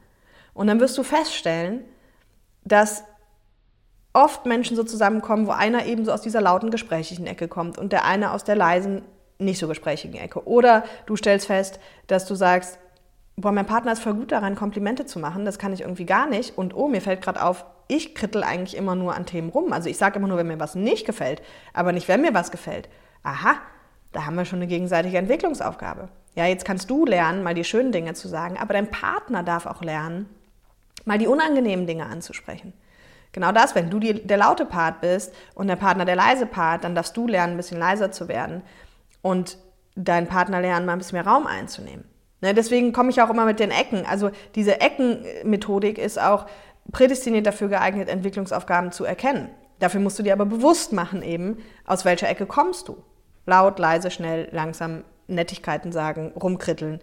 Und 0.53 0.67
dann 0.67 0.79
wirst 0.79 0.99
du 0.99 1.03
feststellen, 1.05 1.85
dass 2.65 3.03
oft 4.13 4.45
Menschen 4.45 4.77
so 4.77 4.85
zusammenkommen, 4.85 5.47
wo 5.47 5.53
einer 5.53 5.87
eben 5.87 6.05
so 6.05 6.13
aus 6.13 6.21
dieser 6.21 6.43
lauten, 6.43 6.71
gesprächigen 6.71 7.27
Ecke 7.27 7.49
kommt 7.49 7.79
und 7.79 7.95
der 7.95 8.05
eine 8.05 8.33
aus 8.33 8.45
der 8.45 8.57
leisen, 8.57 9.07
nicht 9.39 9.59
so 9.59 9.69
gesprächigen 9.69 10.21
Ecke. 10.21 10.47
Oder 10.47 10.85
du 11.07 11.17
stellst 11.17 11.47
fest, 11.47 11.81
dass 12.09 12.27
du 12.27 12.35
sagst, 12.35 12.79
boah, 13.37 13.53
mein 13.53 13.67
Partner 13.67 13.93
ist 13.93 14.03
voll 14.03 14.15
gut 14.15 14.33
daran, 14.33 14.57
Komplimente 14.57 15.07
zu 15.07 15.19
machen, 15.19 15.45
das 15.45 15.59
kann 15.59 15.73
ich 15.73 15.83
irgendwie 15.83 16.07
gar 16.07 16.27
nicht. 16.27 16.57
Und 16.57 16.75
oh, 16.75 16.89
mir 16.89 17.01
fällt 17.01 17.23
gerade 17.23 17.43
auf, 17.43 17.65
ich 17.89 18.15
krittel 18.15 18.43
eigentlich 18.43 18.77
immer 18.77 18.95
nur 18.95 19.15
an 19.15 19.27
Themen 19.27 19.51
rum. 19.51 19.73
Also 19.73 19.89
ich 19.89 19.99
sage 19.99 20.19
immer 20.19 20.29
nur, 20.29 20.39
wenn 20.39 20.47
mir 20.47 20.61
was 20.61 20.75
nicht 20.75 21.07
gefällt, 21.07 21.43
aber 21.73 21.93
nicht, 21.93 22.09
wenn 22.09 22.23
mir 22.23 22.35
was 22.35 22.51
gefällt. 22.51 22.89
Aha, 23.23 23.57
da 24.13 24.27
haben 24.27 24.37
wir 24.37 24.45
schon 24.45 24.59
eine 24.59 24.67
gegenseitige 24.67 25.19
Entwicklungsaufgabe. 25.19 26.09
Ja, 26.35 26.47
jetzt 26.47 26.65
kannst 26.65 26.89
du 26.91 27.05
lernen, 27.05 27.43
mal 27.43 27.55
die 27.55 27.65
schönen 27.65 27.93
Dinge 27.93 28.15
zu 28.15 28.29
sagen, 28.29 28.57
aber 28.59 28.75
dein 28.75 28.91
Partner 28.91 29.43
darf 29.43 29.67
auch 29.67 29.83
lernen, 29.83 30.29
mal 31.05 31.19
die 31.19 31.27
unangenehmen 31.27 31.87
Dinge 31.87 32.07
anzusprechen. 32.07 32.73
Genau 33.33 33.53
das, 33.53 33.75
wenn 33.75 33.91
du 33.91 33.99
die, 33.99 34.27
der 34.27 34.37
laute 34.37 34.67
Part 34.67 35.01
bist 35.01 35.35
und 35.55 35.67
der 35.67 35.77
Partner 35.77 36.05
der 36.05 36.17
leise 36.17 36.47
Part, 36.47 36.85
dann 36.85 36.95
darfst 36.95 37.17
du 37.17 37.27
lernen, 37.27 37.55
ein 37.55 37.57
bisschen 37.57 37.79
leiser 37.79 38.13
zu 38.13 38.29
werden 38.29 38.63
und 39.23 39.59
dein 39.95 40.27
Partner 40.27 40.61
lernen, 40.61 40.87
mal 40.87 40.93
ein 40.93 40.99
bisschen 40.99 41.17
mehr 41.17 41.27
Raum 41.27 41.47
einzunehmen. 41.47 42.05
Ne, 42.43 42.55
deswegen 42.55 42.93
komme 42.93 43.11
ich 43.11 43.23
auch 43.23 43.31
immer 43.31 43.47
mit 43.47 43.61
den 43.61 43.71
Ecken. 43.71 44.05
Also 44.05 44.31
diese 44.57 44.81
Eckenmethodik 44.81 45.97
ist 45.97 46.21
auch 46.21 46.47
prädestiniert 46.91 47.47
dafür 47.47 47.69
geeignet, 47.69 48.09
Entwicklungsaufgaben 48.09 48.91
zu 48.91 49.05
erkennen. 49.05 49.49
Dafür 49.79 50.01
musst 50.01 50.19
du 50.19 50.25
dir 50.25 50.33
aber 50.33 50.45
bewusst 50.45 50.93
machen 50.93 51.23
eben, 51.23 51.59
aus 51.87 52.05
welcher 52.05 52.29
Ecke 52.29 52.47
kommst 52.47 52.89
du. 52.89 52.97
Laut, 53.47 53.79
leise, 53.79 54.11
schnell, 54.11 54.49
langsam, 54.51 55.05
Nettigkeiten 55.29 55.93
sagen, 55.93 56.33
rumkritteln. 56.33 57.01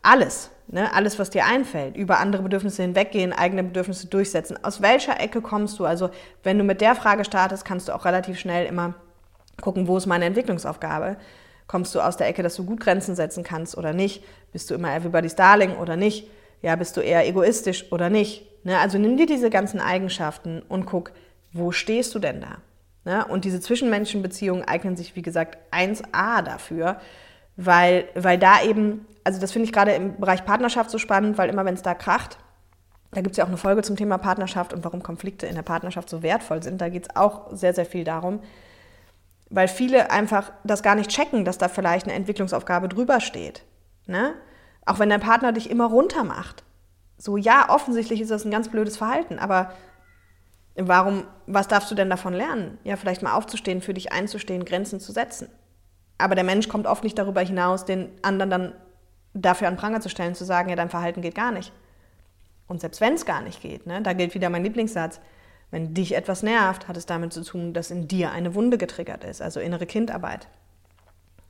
Alles, 0.00 0.50
ne? 0.66 0.94
alles, 0.94 1.18
was 1.18 1.28
dir 1.28 1.44
einfällt. 1.44 1.96
Über 1.96 2.18
andere 2.18 2.42
Bedürfnisse 2.42 2.82
hinweggehen, 2.82 3.34
eigene 3.34 3.64
Bedürfnisse 3.64 4.06
durchsetzen. 4.06 4.62
Aus 4.64 4.80
welcher 4.80 5.20
Ecke 5.20 5.42
kommst 5.42 5.78
du? 5.78 5.84
Also 5.84 6.08
wenn 6.42 6.56
du 6.56 6.64
mit 6.64 6.80
der 6.80 6.94
Frage 6.94 7.26
startest, 7.26 7.66
kannst 7.66 7.88
du 7.88 7.92
auch 7.94 8.06
relativ 8.06 8.38
schnell 8.38 8.66
immer 8.66 8.94
gucken, 9.60 9.88
wo 9.88 9.98
ist 9.98 10.06
meine 10.06 10.24
Entwicklungsaufgabe 10.24 11.18
Kommst 11.68 11.94
du 11.94 12.00
aus 12.00 12.16
der 12.16 12.26
Ecke, 12.26 12.42
dass 12.42 12.56
du 12.56 12.64
gut 12.64 12.80
Grenzen 12.80 13.14
setzen 13.14 13.44
kannst 13.44 13.76
oder 13.76 13.92
nicht? 13.92 14.24
Bist 14.52 14.70
du 14.70 14.74
immer 14.74 14.92
everybody's 14.92 15.36
darling 15.36 15.76
oder 15.76 15.96
nicht? 15.96 16.28
Ja, 16.62 16.74
bist 16.74 16.96
du 16.96 17.00
eher 17.00 17.28
egoistisch 17.28 17.92
oder 17.92 18.10
nicht? 18.10 18.64
Ne? 18.64 18.78
Also 18.78 18.98
nimm 18.98 19.16
dir 19.16 19.26
diese 19.26 19.50
ganzen 19.50 19.78
Eigenschaften 19.78 20.62
und 20.68 20.86
guck, 20.86 21.12
wo 21.52 21.70
stehst 21.70 22.14
du 22.14 22.18
denn 22.18 22.40
da? 22.40 22.56
Ne? 23.04 23.24
Und 23.26 23.44
diese 23.44 23.60
Zwischenmenschenbeziehungen 23.60 24.66
eignen 24.66 24.96
sich, 24.96 25.14
wie 25.14 25.22
gesagt, 25.22 25.58
1a 25.70 26.42
dafür, 26.42 26.96
weil, 27.56 28.08
weil 28.14 28.38
da 28.38 28.62
eben, 28.62 29.06
also 29.22 29.38
das 29.38 29.52
finde 29.52 29.66
ich 29.66 29.72
gerade 29.72 29.92
im 29.92 30.18
Bereich 30.18 30.44
Partnerschaft 30.46 30.90
so 30.90 30.98
spannend, 30.98 31.36
weil 31.36 31.50
immer 31.50 31.66
wenn 31.66 31.74
es 31.74 31.82
da 31.82 31.94
kracht, 31.94 32.38
da 33.10 33.20
gibt 33.20 33.32
es 33.32 33.36
ja 33.36 33.44
auch 33.44 33.48
eine 33.48 33.56
Folge 33.56 33.82
zum 33.82 33.96
Thema 33.96 34.18
Partnerschaft 34.18 34.72
und 34.72 34.84
warum 34.84 35.02
Konflikte 35.02 35.46
in 35.46 35.54
der 35.54 35.62
Partnerschaft 35.62 36.08
so 36.08 36.22
wertvoll 36.22 36.62
sind. 36.62 36.80
Da 36.80 36.88
geht 36.88 37.04
es 37.04 37.16
auch 37.16 37.48
sehr, 37.52 37.74
sehr 37.74 37.86
viel 37.86 38.04
darum, 38.04 38.40
weil 39.50 39.68
viele 39.68 40.10
einfach 40.10 40.52
das 40.64 40.82
gar 40.82 40.94
nicht 40.94 41.10
checken, 41.10 41.44
dass 41.44 41.58
da 41.58 41.68
vielleicht 41.68 42.06
eine 42.06 42.14
Entwicklungsaufgabe 42.14 42.88
drüber 42.88 43.20
steht. 43.20 43.64
Ne? 44.06 44.34
Auch 44.86 44.98
wenn 44.98 45.10
dein 45.10 45.20
Partner 45.20 45.52
dich 45.52 45.70
immer 45.70 45.86
runter 45.86 46.24
macht. 46.24 46.64
So, 47.16 47.36
ja, 47.36 47.68
offensichtlich 47.70 48.20
ist 48.20 48.30
das 48.30 48.44
ein 48.44 48.50
ganz 48.50 48.68
blödes 48.68 48.96
Verhalten, 48.96 49.38
aber 49.38 49.72
warum, 50.76 51.24
was 51.46 51.66
darfst 51.66 51.90
du 51.90 51.94
denn 51.94 52.10
davon 52.10 52.32
lernen? 52.32 52.78
Ja, 52.84 52.96
vielleicht 52.96 53.22
mal 53.22 53.34
aufzustehen, 53.34 53.82
für 53.82 53.94
dich 53.94 54.12
einzustehen, 54.12 54.64
Grenzen 54.64 55.00
zu 55.00 55.12
setzen. 55.12 55.48
Aber 56.16 56.34
der 56.34 56.44
Mensch 56.44 56.68
kommt 56.68 56.86
oft 56.86 57.02
nicht 57.02 57.18
darüber 57.18 57.40
hinaus, 57.40 57.84
den 57.84 58.10
anderen 58.22 58.50
dann 58.50 58.72
dafür 59.34 59.68
an 59.68 59.76
Pranger 59.76 60.00
zu 60.00 60.08
stellen, 60.08 60.34
zu 60.34 60.44
sagen, 60.44 60.68
ja, 60.68 60.76
dein 60.76 60.90
Verhalten 60.90 61.22
geht 61.22 61.34
gar 61.34 61.52
nicht. 61.52 61.72
Und 62.66 62.80
selbst 62.80 63.00
wenn 63.00 63.14
es 63.14 63.24
gar 63.24 63.42
nicht 63.42 63.62
geht, 63.62 63.86
ne, 63.86 64.02
da 64.02 64.12
gilt 64.12 64.34
wieder 64.34 64.50
mein 64.50 64.62
Lieblingssatz, 64.62 65.20
wenn 65.70 65.94
dich 65.94 66.14
etwas 66.14 66.42
nervt, 66.42 66.88
hat 66.88 66.96
es 66.96 67.06
damit 67.06 67.32
zu 67.32 67.42
tun, 67.44 67.74
dass 67.74 67.90
in 67.90 68.08
dir 68.08 68.30
eine 68.32 68.54
Wunde 68.54 68.78
getriggert 68.78 69.24
ist, 69.24 69.42
also 69.42 69.60
innere 69.60 69.86
Kindarbeit. 69.86 70.48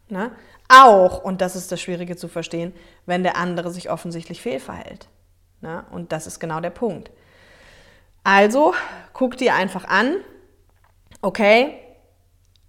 Ne? 0.09 0.33
Auch, 0.69 1.23
und 1.23 1.41
das 1.41 1.55
ist 1.55 1.71
das 1.71 1.81
Schwierige 1.81 2.17
zu 2.17 2.29
verstehen, 2.29 2.73
wenn 3.07 3.23
der 3.23 3.37
andere 3.37 3.71
sich 3.71 3.91
offensichtlich 3.91 4.43
fehlverhält. 4.43 5.09
Ne? 5.61 5.85
Und 5.91 6.13
das 6.13 6.27
ist 6.27 6.41
genau 6.41 6.61
der 6.61 6.71
Punkt. 6.71 7.11
Also 8.25 8.75
guck 9.13 9.37
dir 9.37 9.55
einfach 9.55 9.85
an, 9.85 10.17
okay, 11.23 11.75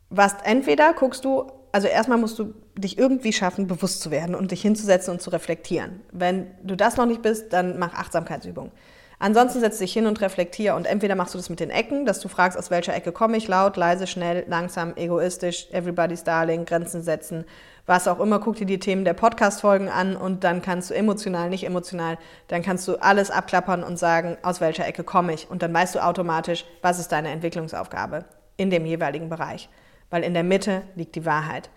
was 0.09 0.35
entweder 0.43 0.93
guckst 0.93 1.25
du, 1.25 1.51
also 1.71 1.87
erstmal 1.87 2.17
musst 2.17 2.39
du 2.39 2.53
dich 2.75 2.97
irgendwie 2.97 3.33
schaffen, 3.33 3.67
bewusst 3.67 4.01
zu 4.01 4.11
werden 4.11 4.35
und 4.35 4.51
dich 4.51 4.61
hinzusetzen 4.61 5.11
und 5.13 5.21
zu 5.21 5.29
reflektieren. 5.29 6.01
Wenn 6.11 6.47
du 6.63 6.75
das 6.75 6.97
noch 6.97 7.05
nicht 7.05 7.21
bist, 7.21 7.53
dann 7.53 7.77
mach 7.77 7.93
Achtsamkeitsübungen. 7.93 8.71
Ansonsten 9.21 9.59
setz 9.59 9.79
dich 9.79 9.91
hin 9.91 10.05
und 10.05 10.21
reflektier 10.21 10.75
und 10.75 10.87
entweder 10.87 11.15
machst 11.15 11.33
du 11.33 11.37
das 11.37 11.49
mit 11.49 11.59
den 11.59 11.71
Ecken, 11.71 12.05
dass 12.05 12.21
du 12.21 12.29
fragst, 12.29 12.57
aus 12.57 12.71
welcher 12.71 12.95
Ecke 12.95 13.11
komme 13.11 13.35
ich, 13.35 13.49
laut, 13.49 13.75
leise, 13.75 14.07
schnell, 14.07 14.45
langsam, 14.47 14.93
egoistisch, 14.95 15.67
everybody's 15.71 16.23
darling, 16.23 16.63
Grenzen 16.63 17.03
setzen, 17.03 17.43
was 17.85 18.07
auch 18.07 18.21
immer, 18.21 18.39
guck 18.39 18.55
dir 18.55 18.65
die 18.65 18.79
Themen 18.79 19.03
der 19.03 19.13
Podcast-Folgen 19.13 19.89
an 19.89 20.15
und 20.15 20.45
dann 20.45 20.61
kannst 20.61 20.89
du 20.89 20.93
emotional, 20.93 21.49
nicht 21.49 21.65
emotional, 21.65 22.17
dann 22.47 22.61
kannst 22.61 22.87
du 22.87 22.95
alles 22.95 23.29
abklappern 23.29 23.83
und 23.83 23.99
sagen, 23.99 24.37
aus 24.41 24.61
welcher 24.61 24.87
Ecke 24.87 25.03
komme 25.03 25.33
ich 25.33 25.49
und 25.49 25.63
dann 25.63 25.73
weißt 25.73 25.95
du 25.95 25.99
automatisch, 25.99 26.63
was 26.81 26.97
ist 26.97 27.11
deine 27.11 27.29
Entwicklungsaufgabe 27.31 28.23
in 28.55 28.69
dem 28.69 28.85
jeweiligen 28.85 29.27
Bereich, 29.27 29.67
weil 30.09 30.23
in 30.23 30.33
der 30.33 30.45
Mitte 30.45 30.83
liegt 30.95 31.15
die 31.15 31.25
Wahrheit. 31.25 31.69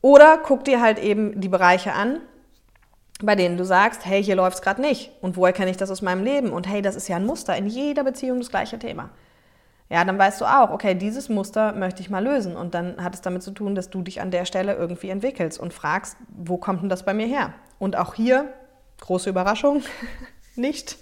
Oder 0.00 0.38
guck 0.38 0.64
dir 0.64 0.80
halt 0.80 0.98
eben 0.98 1.42
die 1.42 1.50
Bereiche 1.50 1.92
an, 1.92 2.20
bei 3.22 3.34
denen 3.34 3.56
du 3.56 3.64
sagst, 3.64 4.04
hey, 4.04 4.22
hier 4.22 4.36
läuft 4.36 4.56
es 4.56 4.62
gerade 4.62 4.80
nicht. 4.80 5.10
Und 5.20 5.36
woher 5.36 5.52
kenne 5.52 5.70
ich 5.70 5.76
das 5.76 5.90
aus 5.90 6.02
meinem 6.02 6.22
Leben? 6.22 6.50
Und 6.50 6.68
hey, 6.68 6.82
das 6.82 6.96
ist 6.96 7.08
ja 7.08 7.16
ein 7.16 7.26
Muster. 7.26 7.56
In 7.56 7.66
jeder 7.66 8.04
Beziehung 8.04 8.40
das 8.40 8.50
gleiche 8.50 8.78
Thema. 8.78 9.10
Ja, 9.88 10.04
dann 10.04 10.18
weißt 10.18 10.40
du 10.40 10.44
auch, 10.44 10.70
okay, 10.70 10.94
dieses 10.94 11.28
Muster 11.28 11.72
möchte 11.72 12.02
ich 12.02 12.10
mal 12.10 12.22
lösen. 12.22 12.56
Und 12.56 12.74
dann 12.74 13.02
hat 13.02 13.14
es 13.14 13.22
damit 13.22 13.42
zu 13.42 13.52
tun, 13.52 13.74
dass 13.74 13.88
du 13.88 14.02
dich 14.02 14.20
an 14.20 14.30
der 14.30 14.44
Stelle 14.44 14.74
irgendwie 14.74 15.10
entwickelst 15.10 15.58
und 15.58 15.72
fragst, 15.72 16.16
wo 16.28 16.56
kommt 16.58 16.82
denn 16.82 16.88
das 16.88 17.04
bei 17.04 17.14
mir 17.14 17.26
her? 17.26 17.54
Und 17.78 17.96
auch 17.96 18.14
hier, 18.14 18.52
große 19.00 19.30
Überraschung, 19.30 19.82
nicht. 20.56 20.98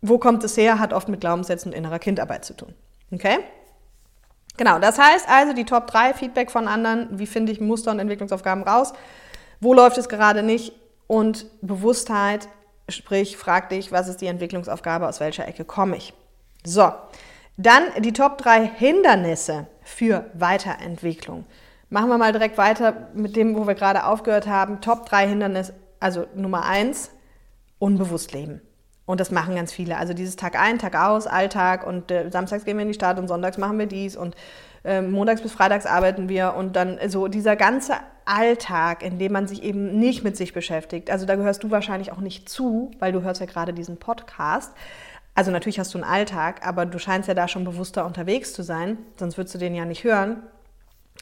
Wo 0.00 0.18
kommt 0.18 0.42
es 0.44 0.56
her, 0.56 0.80
hat 0.80 0.92
oft 0.92 1.08
mit 1.08 1.20
Glaubenssätzen 1.20 1.72
und 1.72 1.78
innerer 1.78 2.00
Kindarbeit 2.00 2.44
zu 2.44 2.54
tun. 2.54 2.74
Okay? 3.12 3.38
Genau, 4.56 4.80
das 4.80 4.98
heißt 4.98 5.28
also 5.28 5.54
die 5.54 5.64
Top 5.64 5.86
3 5.86 6.12
Feedback 6.14 6.50
von 6.50 6.68
anderen, 6.68 7.18
wie 7.18 7.26
finde 7.26 7.52
ich 7.52 7.60
Muster 7.60 7.90
und 7.90 8.00
Entwicklungsaufgaben 8.00 8.64
raus, 8.64 8.92
wo 9.62 9.72
läuft 9.74 9.96
es 9.96 10.08
gerade 10.08 10.42
nicht 10.42 10.72
und 11.06 11.46
Bewusstheit, 11.62 12.48
sprich, 12.88 13.36
frag 13.36 13.68
dich, 13.68 13.92
was 13.92 14.08
ist 14.08 14.20
die 14.20 14.26
Entwicklungsaufgabe, 14.26 15.08
aus 15.08 15.20
welcher 15.20 15.46
Ecke 15.46 15.64
komme 15.64 15.96
ich. 15.96 16.12
So, 16.64 16.92
dann 17.56 17.84
die 18.00 18.12
Top 18.12 18.38
3 18.38 18.66
Hindernisse 18.66 19.66
für 19.82 20.26
Weiterentwicklung. 20.34 21.46
Machen 21.90 22.08
wir 22.08 22.18
mal 22.18 22.32
direkt 22.32 22.58
weiter 22.58 23.08
mit 23.14 23.36
dem, 23.36 23.54
wo 23.54 23.66
wir 23.66 23.74
gerade 23.74 24.04
aufgehört 24.04 24.46
haben. 24.46 24.80
Top 24.80 25.06
3 25.06 25.28
Hindernisse, 25.28 25.74
also 26.00 26.26
Nummer 26.34 26.64
1, 26.64 27.10
unbewusst 27.78 28.32
leben. 28.32 28.60
Und 29.04 29.20
das 29.20 29.30
machen 29.30 29.54
ganz 29.54 29.72
viele. 29.72 29.96
Also 29.96 30.12
dieses 30.12 30.36
Tag 30.36 30.58
ein, 30.58 30.78
Tag 30.78 30.96
aus, 30.96 31.26
Alltag 31.26 31.86
und 31.86 32.10
äh, 32.10 32.30
samstags 32.30 32.64
gehen 32.64 32.78
wir 32.78 32.82
in 32.82 32.88
die 32.88 32.94
Stadt 32.94 33.18
und 33.18 33.28
sonntags 33.28 33.58
machen 33.58 33.78
wir 33.78 33.86
dies 33.86 34.16
und 34.16 34.34
montags 34.84 35.40
bis 35.40 35.52
freitags 35.52 35.86
arbeiten 35.86 36.28
wir 36.28 36.54
und 36.54 36.74
dann 36.74 36.98
so 37.08 37.28
dieser 37.28 37.54
ganze 37.54 37.94
Alltag, 38.24 39.02
in 39.02 39.18
dem 39.18 39.32
man 39.32 39.46
sich 39.46 39.62
eben 39.62 39.98
nicht 39.98 40.24
mit 40.24 40.36
sich 40.36 40.52
beschäftigt. 40.52 41.10
Also 41.10 41.26
da 41.26 41.36
gehörst 41.36 41.62
du 41.62 41.70
wahrscheinlich 41.70 42.12
auch 42.12 42.18
nicht 42.18 42.48
zu, 42.48 42.90
weil 42.98 43.12
du 43.12 43.22
hörst 43.22 43.40
ja 43.40 43.46
gerade 43.46 43.72
diesen 43.72 43.98
Podcast. 43.98 44.72
Also 45.34 45.50
natürlich 45.50 45.78
hast 45.78 45.94
du 45.94 45.98
einen 45.98 46.10
Alltag, 46.10 46.66
aber 46.66 46.84
du 46.84 46.98
scheinst 46.98 47.28
ja 47.28 47.34
da 47.34 47.48
schon 47.48 47.64
bewusster 47.64 48.04
unterwegs 48.04 48.52
zu 48.52 48.62
sein, 48.62 48.98
sonst 49.16 49.38
würdest 49.38 49.54
du 49.54 49.58
den 49.58 49.74
ja 49.74 49.84
nicht 49.84 50.04
hören. 50.04 50.42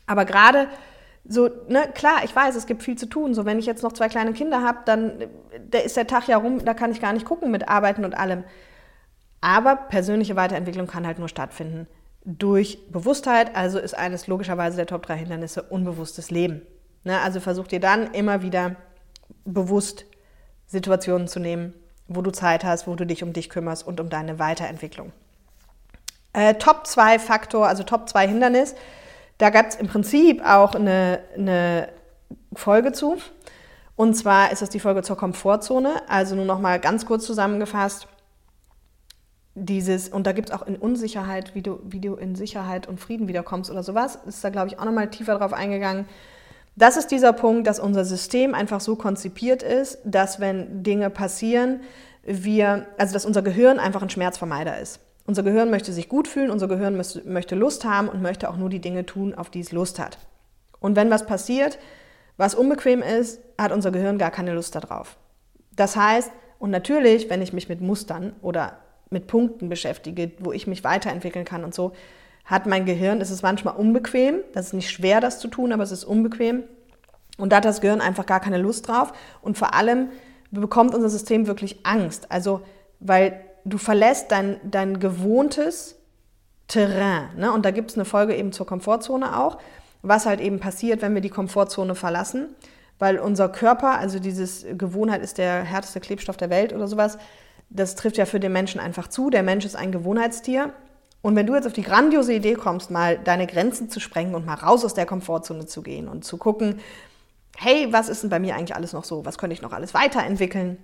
Aber 0.07 0.25
gerade 0.25 0.69
so, 1.25 1.49
ne, 1.69 1.83
klar, 1.95 2.25
ich 2.25 2.35
weiß, 2.35 2.57
es 2.57 2.67
gibt 2.67 2.83
viel 2.83 2.97
zu 2.97 3.07
tun. 3.07 3.35
So, 3.35 3.45
wenn 3.45 3.59
ich 3.59 3.67
jetzt 3.67 3.83
noch 3.83 3.93
zwei 3.93 4.09
kleine 4.09 4.33
Kinder 4.33 4.63
habe, 4.63 4.79
dann 4.87 5.25
da 5.71 5.79
ist 5.79 5.97
der 5.97 6.07
Tag 6.07 6.29
ja 6.29 6.39
rum, 6.39 6.65
da 6.65 6.75
kann 6.75 6.93
ich 6.93 7.01
gar 7.01 7.13
nicht 7.13 7.27
gucken 7.27 7.51
mit 7.51 7.69
Arbeiten 7.69 8.05
und 8.05 8.17
allem. 8.17 8.43
Aber 9.43 9.77
persönliche 9.77 10.35
Weiterentwicklung 10.35 10.87
kann 10.87 11.07
halt 11.07 11.19
nur 11.19 11.29
stattfinden 11.29 11.87
durch 12.25 12.79
Bewusstheit. 12.91 13.55
Also 13.57 13.79
ist 13.79 13.95
eines 13.95 14.27
logischerweise 14.27 14.77
der 14.77 14.87
Top 14.87 15.07
3 15.07 15.17
Hindernisse 15.17 15.63
unbewusstes 15.63 16.31
Leben. 16.31 16.63
Ne, 17.05 17.21
also 17.21 17.41
versuch 17.41 17.67
dir 17.67 17.81
dann 17.81 18.13
immer 18.13 18.43
wieder 18.43 18.77
bewusst 19.45 20.05
Situationen 20.67 21.29
zu 21.29 21.41
nehmen, 21.41 21.75
wo 22.09 22.21
du 22.21 22.31
Zeit 22.31 22.63
hast, 22.63 22.87
wo 22.87 22.95
du 22.95 23.07
dich 23.07 23.23
um 23.23 23.33
dich 23.33 23.49
kümmerst 23.49 23.87
und 23.87 24.01
um 24.01 24.11
deine 24.11 24.39
Weiterentwicklung. 24.39 25.13
Äh, 26.33 26.55
Top 26.55 26.87
2 26.87 27.19
Faktor, 27.19 27.67
also 27.67 27.83
Top 27.83 28.09
2 28.09 28.29
Hindernis 28.29 28.75
da 29.41 29.49
gab 29.49 29.69
es 29.69 29.75
im 29.75 29.89
Prinzip 29.89 30.45
auch 30.45 30.75
eine, 30.75 31.21
eine 31.35 31.89
Folge 32.53 32.93
zu. 32.93 33.17
Und 33.97 34.13
zwar 34.13 34.53
ist 34.53 34.61
das 34.61 34.69
die 34.69 34.81
Folge 34.81 35.03
zur 35.03 35.17
Komfortzone. 35.17 36.03
Also 36.09 36.35
nur 36.37 36.45
noch 36.45 36.59
mal 36.59 36.79
ganz 36.79 37.07
kurz 37.07 37.25
zusammengefasst. 37.25 38.07
Dieses, 39.55 40.09
und 40.09 40.27
da 40.27 40.33
gibt 40.33 40.51
es 40.51 40.55
auch 40.55 40.67
in 40.67 40.77
Unsicherheit, 40.77 41.55
wie 41.55 41.63
du, 41.63 41.81
wie 41.85 42.01
du 42.01 42.15
in 42.15 42.37
Sicherheit 42.37 42.87
und 42.87 43.01
Frieden 43.01 43.27
wiederkommst 43.27 43.71
oder 43.71 43.83
sowas, 43.83 44.19
ist 44.27 44.45
da, 44.45 44.51
glaube 44.51 44.69
ich, 44.69 44.79
auch 44.79 44.85
noch 44.85 44.93
mal 44.93 45.11
tiefer 45.11 45.39
drauf 45.39 45.53
eingegangen. 45.53 46.07
Das 46.77 46.97
ist 46.97 47.09
dieser 47.09 47.33
Punkt, 47.33 47.67
dass 47.67 47.81
unser 47.81 48.05
System 48.05 48.55
einfach 48.55 48.81
so 48.81 48.97
konzipiert 48.97 49.63
ist, 49.63 49.99
dass 50.05 50.41
wenn 50.41 50.83
Dinge 50.83 51.11
passieren, 51.11 51.81
wir, 52.23 52.87
also 52.97 53.13
dass 53.13 53.27
unser 53.27 53.43
Gehirn 53.43 53.79
einfach 53.79 54.03
ein 54.03 54.11
Schmerzvermeider 54.11 54.79
ist. 54.79 55.01
Unser 55.27 55.43
Gehirn 55.43 55.71
möchte 55.71 55.93
sich 55.93 56.09
gut 56.09 56.29
fühlen, 56.29 56.51
unser 56.51 56.69
Gehirn 56.69 56.97
möchte 57.25 57.55
Lust 57.55 57.85
haben 57.85 58.09
und 58.09 58.23
möchte 58.23 58.49
auch 58.49 58.57
nur 58.57 58.69
die 58.69 58.81
Dinge 58.81 59.05
tun, 59.05 59.35
auf 59.35 59.51
die 59.51 59.61
es 59.61 59.73
Lust 59.73 59.99
hat. 59.99 60.19
Und 60.81 60.97
wenn 60.97 61.11
was 61.11 61.27
passiert, 61.27 61.79
was 62.37 62.55
unbequem 62.55 63.03
ist, 63.03 63.41
hat 63.59 63.73
unser 63.73 63.91
Gehirn 63.91 64.17
gar 64.17 64.31
keine 64.31 64.55
Lust 64.55 64.75
darauf. 64.75 65.17
Das 65.77 65.97
heißt, 65.97 66.31
und 66.59 66.71
natürlich, 66.71 67.29
wenn 67.31 67.43
ich 67.43 67.53
mich 67.53 67.69
mit 67.69 67.81
Mustern 67.81 68.33
oder 68.43 68.79
mit 69.11 69.27
Punkten 69.27 69.69
beschäftige, 69.69 70.33
wo 70.39 70.53
ich 70.53 70.67
mich 70.67 70.85
weiterentwickeln 70.85 71.45
kann 71.45 71.65
und 71.65 71.75
so, 71.75 71.93
hat 72.45 72.67
mein 72.67 72.85
Gehirn, 72.85 73.21
es 73.21 73.31
ist 73.31 73.43
manchmal 73.43 73.77
unbequem, 73.77 74.41
das 74.55 74.67
ist 74.67 74.73
nicht 74.73 74.91
schwer, 74.91 75.21
das 75.21 75.39
zu 75.39 75.49
tun, 75.49 75.73
aber 75.73 75.83
es 75.83 75.93
ist 75.93 76.05
unbequem. 76.05 76.65
Und 77.39 77.53
da 77.53 77.57
hat 77.57 77.65
das 77.65 77.81
Gehirn 77.81 78.01
einfach 78.01 78.27
gar 78.27 78.41
keine 78.41 78.59
Lust 78.59 78.89
drauf. 78.89 79.13
Und 79.41 79.57
vor 79.57 79.75
allem 79.75 80.09
bekommt 80.51 80.95
unser 80.95 81.09
System 81.09 81.47
wirklich 81.47 81.87
Angst. 81.87 82.31
Also, 82.31 82.61
weil 82.99 83.41
du 83.65 83.79
verlässt 83.79 84.31
dein, 84.31 84.61
dein 84.65 85.01
gewohntes 85.01 85.97
Terrain. 86.69 87.37
Ne? 87.37 87.53
Und 87.53 87.65
da 87.65 87.71
gibt 87.71 87.91
es 87.91 87.97
eine 87.97 88.05
Folge 88.05 88.35
eben 88.35 88.53
zur 88.53 88.67
Komfortzone 88.67 89.39
auch, 89.39 89.59
was 90.03 90.27
halt 90.27 90.41
eben 90.41 90.61
passiert, 90.61 91.03
wenn 91.03 91.15
wir 91.15 91.21
die 91.21 91.31
Komfortzone 91.31 91.95
verlassen. 91.95 92.49
Weil 92.99 93.19
unser 93.19 93.49
Körper, 93.49 93.99
also 93.99 94.19
dieses 94.19 94.67
Gewohnheit 94.77 95.23
ist 95.23 95.39
der 95.39 95.63
härteste 95.63 96.01
Klebstoff 96.01 96.37
der 96.37 96.51
Welt 96.51 96.75
oder 96.75 96.87
sowas, 96.87 97.17
das 97.71 97.95
trifft 97.95 98.17
ja 98.17 98.27
für 98.27 98.41
den 98.41 98.53
Menschen 98.53 98.81
einfach 98.81 99.09
zu. 99.09 99.31
Der 99.31 99.43
Mensch 99.43 99.65
ist 99.65 99.77
ein 99.77 99.93
Gewohnheitstier. 99.93 100.73
Und 101.23 101.37
wenn 101.37 101.47
du 101.47 101.55
jetzt 101.55 101.67
auf 101.67 101.73
die 101.73 101.83
grandiose 101.83 102.35
Idee 102.35 102.55
kommst, 102.55 102.91
mal 102.91 103.19
deine 103.19 103.47
Grenzen 103.47 103.91
zu 103.91 104.01
sprengen 104.01 104.35
und 104.35 104.47
mal 104.47 104.55
raus 104.55 104.85
aus 104.85 104.95
der 104.95 105.07
Komfortzone 105.07 105.67
zu 105.67 105.83
gehen 105.83 106.09
und 106.09 106.25
zu 106.25 106.37
gucken, 106.37 106.81
hey, 107.57 107.89
was 107.91 108.09
ist 108.09 108.23
denn 108.23 108.31
bei 108.31 108.39
mir 108.39 108.57
eigentlich 108.57 108.75
alles 108.75 108.93
noch 108.93 109.05
so? 109.05 109.25
Was 109.25 109.39
könnte 109.39 109.55
ich 109.55 109.63
noch 109.63 109.73
alles 109.73 109.95
weiterentwickeln? 109.95 110.79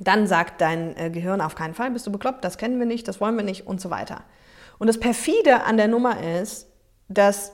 dann 0.00 0.26
sagt 0.26 0.60
dein 0.60 0.96
äh, 0.96 1.10
Gehirn 1.10 1.40
auf 1.40 1.54
keinen 1.54 1.74
Fall, 1.74 1.90
bist 1.90 2.06
du 2.06 2.12
bekloppt, 2.12 2.44
das 2.44 2.58
kennen 2.58 2.78
wir 2.78 2.86
nicht, 2.86 3.06
das 3.08 3.20
wollen 3.20 3.36
wir 3.36 3.44
nicht 3.44 3.66
und 3.66 3.80
so 3.80 3.90
weiter. 3.90 4.22
Und 4.78 4.86
das 4.86 4.98
perfide 4.98 5.64
an 5.64 5.76
der 5.76 5.88
Nummer 5.88 6.22
ist, 6.40 6.66
dass 7.08 7.52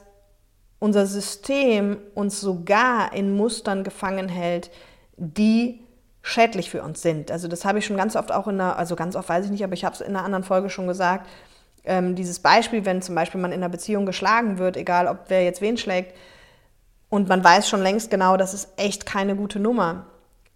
unser 0.78 1.06
System 1.06 1.98
uns 2.14 2.40
sogar 2.40 3.12
in 3.12 3.36
Mustern 3.36 3.82
gefangen 3.82 4.28
hält, 4.28 4.70
die 5.16 5.82
schädlich 6.28 6.70
für 6.70 6.82
uns 6.82 7.02
sind. 7.02 7.30
Also 7.30 7.48
das 7.48 7.64
habe 7.64 7.78
ich 7.78 7.86
schon 7.86 7.96
ganz 7.96 8.16
oft 8.16 8.32
auch 8.32 8.46
in 8.48 8.60
einer, 8.60 8.76
also 8.76 8.96
ganz 8.96 9.16
oft 9.16 9.28
weiß 9.28 9.46
ich 9.46 9.50
nicht, 9.50 9.64
aber 9.64 9.74
ich 9.74 9.84
habe 9.84 9.94
es 9.94 10.00
in 10.00 10.14
einer 10.14 10.24
anderen 10.24 10.44
Folge 10.44 10.70
schon 10.70 10.86
gesagt, 10.86 11.28
ähm, 11.84 12.14
dieses 12.14 12.40
Beispiel, 12.40 12.84
wenn 12.84 13.02
zum 13.02 13.14
Beispiel 13.14 13.40
man 13.40 13.52
in 13.52 13.60
einer 13.60 13.70
Beziehung 13.70 14.06
geschlagen 14.06 14.58
wird, 14.58 14.76
egal 14.76 15.06
ob 15.06 15.24
wer 15.28 15.44
jetzt 15.44 15.60
wen 15.60 15.78
schlägt, 15.78 16.14
und 17.08 17.28
man 17.28 17.42
weiß 17.42 17.68
schon 17.68 17.82
längst 17.82 18.10
genau, 18.10 18.36
das 18.36 18.52
ist 18.52 18.68
echt 18.76 19.06
keine 19.06 19.34
gute 19.34 19.58
Nummer. 19.58 20.06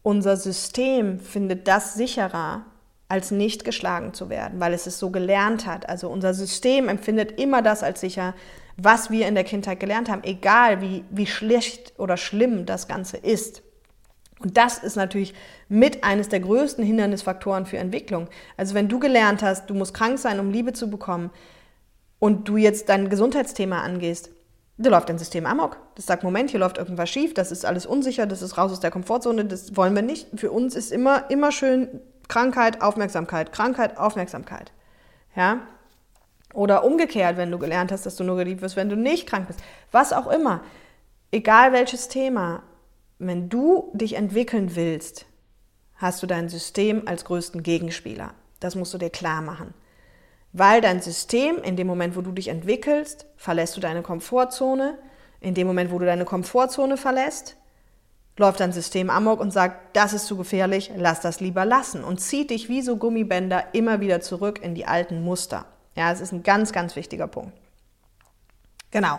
Unser 0.02 0.36
System 0.36 1.18
findet 1.18 1.66
das 1.66 1.94
sicherer, 1.94 2.66
als 3.08 3.30
nicht 3.30 3.64
geschlagen 3.64 4.14
zu 4.14 4.28
werden, 4.28 4.60
weil 4.60 4.74
es 4.74 4.86
es 4.86 4.98
so 4.98 5.10
gelernt 5.10 5.66
hat. 5.66 5.88
Also 5.88 6.08
unser 6.08 6.34
System 6.34 6.88
empfindet 6.88 7.40
immer 7.40 7.62
das 7.62 7.82
als 7.82 8.00
sicher, 8.00 8.34
was 8.76 9.10
wir 9.10 9.28
in 9.28 9.34
der 9.34 9.44
Kindheit 9.44 9.80
gelernt 9.80 10.10
haben, 10.10 10.24
egal 10.24 10.80
wie, 10.80 11.04
wie 11.10 11.26
schlecht 11.26 11.92
oder 11.98 12.16
schlimm 12.16 12.66
das 12.66 12.88
Ganze 12.88 13.16
ist. 13.16 13.62
Und 14.42 14.56
das 14.56 14.78
ist 14.78 14.96
natürlich 14.96 15.34
mit 15.68 16.04
eines 16.04 16.28
der 16.28 16.40
größten 16.40 16.84
Hindernisfaktoren 16.84 17.66
für 17.66 17.78
Entwicklung. 17.78 18.28
Also 18.56 18.74
wenn 18.74 18.88
du 18.88 18.98
gelernt 18.98 19.42
hast, 19.42 19.70
du 19.70 19.74
musst 19.74 19.94
krank 19.94 20.18
sein, 20.18 20.40
um 20.40 20.50
Liebe 20.50 20.72
zu 20.72 20.90
bekommen 20.90 21.30
und 22.18 22.48
du 22.48 22.56
jetzt 22.56 22.88
dein 22.88 23.08
Gesundheitsthema 23.08 23.82
angehst, 23.82 24.30
da 24.78 24.90
läuft 24.90 25.08
dein 25.08 25.18
System 25.18 25.46
amok. 25.46 25.76
Das 25.94 26.06
sagt, 26.06 26.24
Moment, 26.24 26.50
hier 26.50 26.60
läuft 26.60 26.78
irgendwas 26.78 27.10
schief, 27.10 27.34
das 27.34 27.52
ist 27.52 27.64
alles 27.64 27.86
unsicher, 27.86 28.26
das 28.26 28.42
ist 28.42 28.56
raus 28.58 28.72
aus 28.72 28.80
der 28.80 28.90
Komfortzone, 28.90 29.44
das 29.44 29.76
wollen 29.76 29.94
wir 29.94 30.02
nicht. 30.02 30.28
Für 30.34 30.50
uns 30.50 30.74
ist 30.74 30.90
immer, 30.92 31.30
immer 31.30 31.52
schön 31.52 32.00
Krankheit, 32.28 32.80
Aufmerksamkeit, 32.82 33.52
Krankheit, 33.52 33.98
Aufmerksamkeit. 33.98 34.72
Ja? 35.36 35.60
Oder 36.54 36.84
umgekehrt, 36.84 37.36
wenn 37.36 37.50
du 37.50 37.58
gelernt 37.58 37.92
hast, 37.92 38.06
dass 38.06 38.16
du 38.16 38.24
nur 38.24 38.36
geliebt 38.36 38.62
wirst, 38.62 38.76
wenn 38.76 38.88
du 38.88 38.96
nicht 38.96 39.28
krank 39.28 39.46
bist. 39.46 39.60
Was 39.90 40.12
auch 40.12 40.26
immer. 40.26 40.62
Egal 41.30 41.72
welches 41.72 42.08
Thema, 42.08 42.62
wenn 43.26 43.48
du 43.48 43.90
dich 43.94 44.14
entwickeln 44.14 44.74
willst, 44.74 45.26
hast 45.96 46.22
du 46.22 46.26
dein 46.26 46.48
System 46.48 47.06
als 47.06 47.24
größten 47.24 47.62
Gegenspieler. 47.62 48.34
Das 48.60 48.74
musst 48.74 48.92
du 48.94 48.98
dir 48.98 49.10
klar 49.10 49.42
machen. 49.42 49.74
Weil 50.52 50.80
dein 50.80 51.00
System, 51.00 51.58
in 51.62 51.76
dem 51.76 51.86
Moment, 51.86 52.16
wo 52.16 52.20
du 52.20 52.32
dich 52.32 52.48
entwickelst, 52.48 53.26
verlässt 53.36 53.76
du 53.76 53.80
deine 53.80 54.02
Komfortzone. 54.02 54.98
In 55.40 55.54
dem 55.54 55.66
Moment, 55.66 55.90
wo 55.90 55.98
du 55.98 56.04
deine 56.04 56.24
Komfortzone 56.24 56.96
verlässt, 56.96 57.56
läuft 58.36 58.60
dein 58.60 58.72
System 58.72 59.10
amok 59.10 59.40
und 59.40 59.52
sagt, 59.52 59.96
das 59.96 60.12
ist 60.12 60.26
zu 60.26 60.36
gefährlich, 60.36 60.92
lass 60.96 61.20
das 61.20 61.40
lieber 61.40 61.64
lassen 61.64 62.04
und 62.04 62.20
zieht 62.20 62.50
dich 62.50 62.68
wie 62.68 62.82
so 62.82 62.96
Gummibänder 62.96 63.66
immer 63.72 64.00
wieder 64.00 64.20
zurück 64.20 64.60
in 64.62 64.74
die 64.74 64.86
alten 64.86 65.22
Muster. 65.22 65.66
Ja, 65.96 66.12
es 66.12 66.20
ist 66.20 66.32
ein 66.32 66.42
ganz, 66.42 66.72
ganz 66.72 66.96
wichtiger 66.96 67.26
Punkt. 67.26 67.52
Genau. 68.90 69.18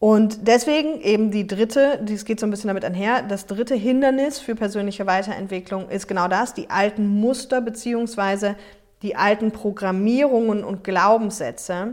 Und 0.00 0.48
deswegen 0.48 1.02
eben 1.02 1.30
die 1.30 1.46
dritte, 1.46 2.00
das 2.02 2.24
geht 2.24 2.40
so 2.40 2.46
ein 2.46 2.50
bisschen 2.50 2.68
damit 2.68 2.86
einher, 2.86 3.20
das 3.22 3.44
dritte 3.44 3.74
Hindernis 3.74 4.38
für 4.38 4.54
persönliche 4.54 5.06
Weiterentwicklung 5.06 5.90
ist 5.90 6.08
genau 6.08 6.26
das, 6.26 6.54
die 6.54 6.70
alten 6.70 7.06
Muster 7.06 7.60
beziehungsweise 7.60 8.56
die 9.02 9.14
alten 9.14 9.52
Programmierungen 9.52 10.64
und 10.64 10.84
Glaubenssätze 10.84 11.92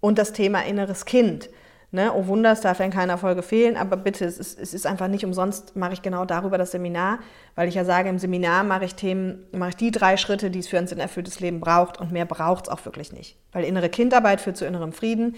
und 0.00 0.18
das 0.18 0.34
Thema 0.34 0.66
inneres 0.66 1.06
Kind. 1.06 1.48
Ne? 1.92 2.12
Oh 2.14 2.26
Wunder, 2.26 2.52
es 2.52 2.60
darf 2.60 2.80
in 2.80 2.90
keiner 2.90 3.16
Folge 3.16 3.42
fehlen, 3.42 3.78
aber 3.78 3.96
bitte, 3.96 4.26
es 4.26 4.36
ist, 4.36 4.60
es 4.60 4.74
ist 4.74 4.86
einfach 4.86 5.08
nicht 5.08 5.24
umsonst, 5.24 5.76
mache 5.76 5.94
ich 5.94 6.02
genau 6.02 6.26
darüber 6.26 6.58
das 6.58 6.72
Seminar, 6.72 7.20
weil 7.54 7.68
ich 7.68 7.74
ja 7.74 7.86
sage, 7.86 8.10
im 8.10 8.18
Seminar 8.18 8.64
mache 8.64 8.84
ich 8.84 8.94
Themen, 8.94 9.46
mache 9.52 9.70
ich 9.70 9.76
die 9.76 9.90
drei 9.90 10.18
Schritte, 10.18 10.50
die 10.50 10.58
es 10.58 10.68
für 10.68 10.76
ein 10.76 10.86
sinnerfülltes 10.86 11.40
Leben 11.40 11.60
braucht 11.60 11.98
und 11.98 12.12
mehr 12.12 12.26
braucht 12.26 12.66
es 12.66 12.70
auch 12.70 12.84
wirklich 12.84 13.14
nicht. 13.14 13.38
Weil 13.52 13.64
innere 13.64 13.88
Kindarbeit 13.88 14.42
führt 14.42 14.58
zu 14.58 14.66
innerem 14.66 14.92
Frieden, 14.92 15.36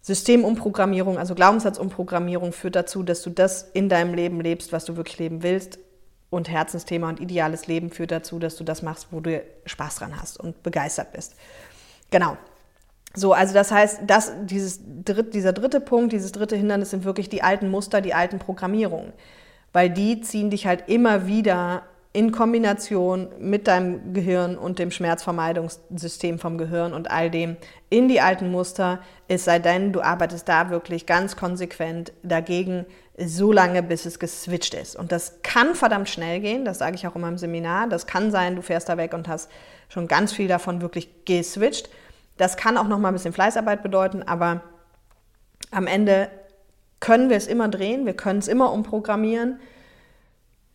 Systemumprogrammierung, 0.00 1.18
also 1.18 1.34
Glaubenssatzumprogrammierung 1.34 2.52
führt 2.52 2.76
dazu, 2.76 3.02
dass 3.02 3.22
du 3.22 3.30
das 3.30 3.62
in 3.72 3.88
deinem 3.88 4.14
Leben 4.14 4.40
lebst, 4.40 4.72
was 4.72 4.84
du 4.84 4.96
wirklich 4.96 5.18
leben 5.18 5.42
willst. 5.42 5.78
Und 6.30 6.48
Herzensthema 6.50 7.08
und 7.08 7.20
ideales 7.20 7.66
Leben 7.68 7.90
führt 7.90 8.10
dazu, 8.10 8.38
dass 8.38 8.56
du 8.56 8.64
das 8.64 8.82
machst, 8.82 9.08
wo 9.10 9.20
du 9.20 9.42
Spaß 9.64 9.96
dran 9.96 10.20
hast 10.20 10.38
und 10.38 10.62
begeistert 10.62 11.12
bist. 11.12 11.34
Genau. 12.10 12.36
So, 13.14 13.32
also 13.32 13.54
das 13.54 13.70
heißt, 13.70 14.00
das, 14.06 14.32
dieses 14.44 14.80
dritt, 15.04 15.32
dieser 15.32 15.54
dritte 15.54 15.80
Punkt, 15.80 16.12
dieses 16.12 16.32
dritte 16.32 16.54
Hindernis 16.54 16.90
sind 16.90 17.04
wirklich 17.04 17.30
die 17.30 17.42
alten 17.42 17.70
Muster, 17.70 18.02
die 18.02 18.12
alten 18.12 18.38
Programmierungen. 18.38 19.14
Weil 19.72 19.88
die 19.88 20.20
ziehen 20.20 20.50
dich 20.50 20.66
halt 20.66 20.88
immer 20.88 21.26
wieder 21.26 21.84
in 22.12 22.32
Kombination 22.32 23.28
mit 23.38 23.68
deinem 23.68 24.14
Gehirn 24.14 24.56
und 24.56 24.78
dem 24.78 24.90
Schmerzvermeidungssystem 24.90 26.38
vom 26.38 26.56
Gehirn 26.56 26.94
und 26.94 27.10
all 27.10 27.30
dem 27.30 27.56
in 27.90 28.08
die 28.08 28.20
alten 28.20 28.50
Muster, 28.50 29.00
es 29.28 29.44
sei 29.44 29.58
denn, 29.58 29.92
du 29.92 30.00
arbeitest 30.00 30.48
da 30.48 30.70
wirklich 30.70 31.06
ganz 31.06 31.36
konsequent 31.36 32.12
dagegen, 32.22 32.86
so 33.18 33.52
lange, 33.52 33.82
bis 33.82 34.06
es 34.06 34.18
geswitcht 34.18 34.74
ist. 34.74 34.96
Und 34.96 35.12
das 35.12 35.42
kann 35.42 35.74
verdammt 35.74 36.08
schnell 36.08 36.40
gehen, 36.40 36.64
das 36.64 36.78
sage 36.78 36.96
ich 36.96 37.06
auch 37.06 37.16
immer 37.16 37.28
im 37.28 37.38
Seminar. 37.38 37.88
Das 37.88 38.06
kann 38.06 38.30
sein, 38.30 38.56
du 38.56 38.62
fährst 38.62 38.88
da 38.88 38.96
weg 38.96 39.12
und 39.12 39.28
hast 39.28 39.50
schon 39.88 40.08
ganz 40.08 40.32
viel 40.32 40.48
davon 40.48 40.80
wirklich 40.80 41.24
geswitcht. 41.24 41.90
Das 42.36 42.56
kann 42.56 42.78
auch 42.78 42.86
noch 42.86 42.98
mal 42.98 43.08
ein 43.08 43.14
bisschen 43.14 43.32
Fleißarbeit 43.32 43.82
bedeuten, 43.82 44.22
aber 44.22 44.62
am 45.70 45.86
Ende 45.86 46.30
können 47.00 47.28
wir 47.28 47.36
es 47.36 47.46
immer 47.46 47.68
drehen, 47.68 48.06
wir 48.06 48.14
können 48.14 48.38
es 48.38 48.48
immer 48.48 48.72
umprogrammieren. 48.72 49.60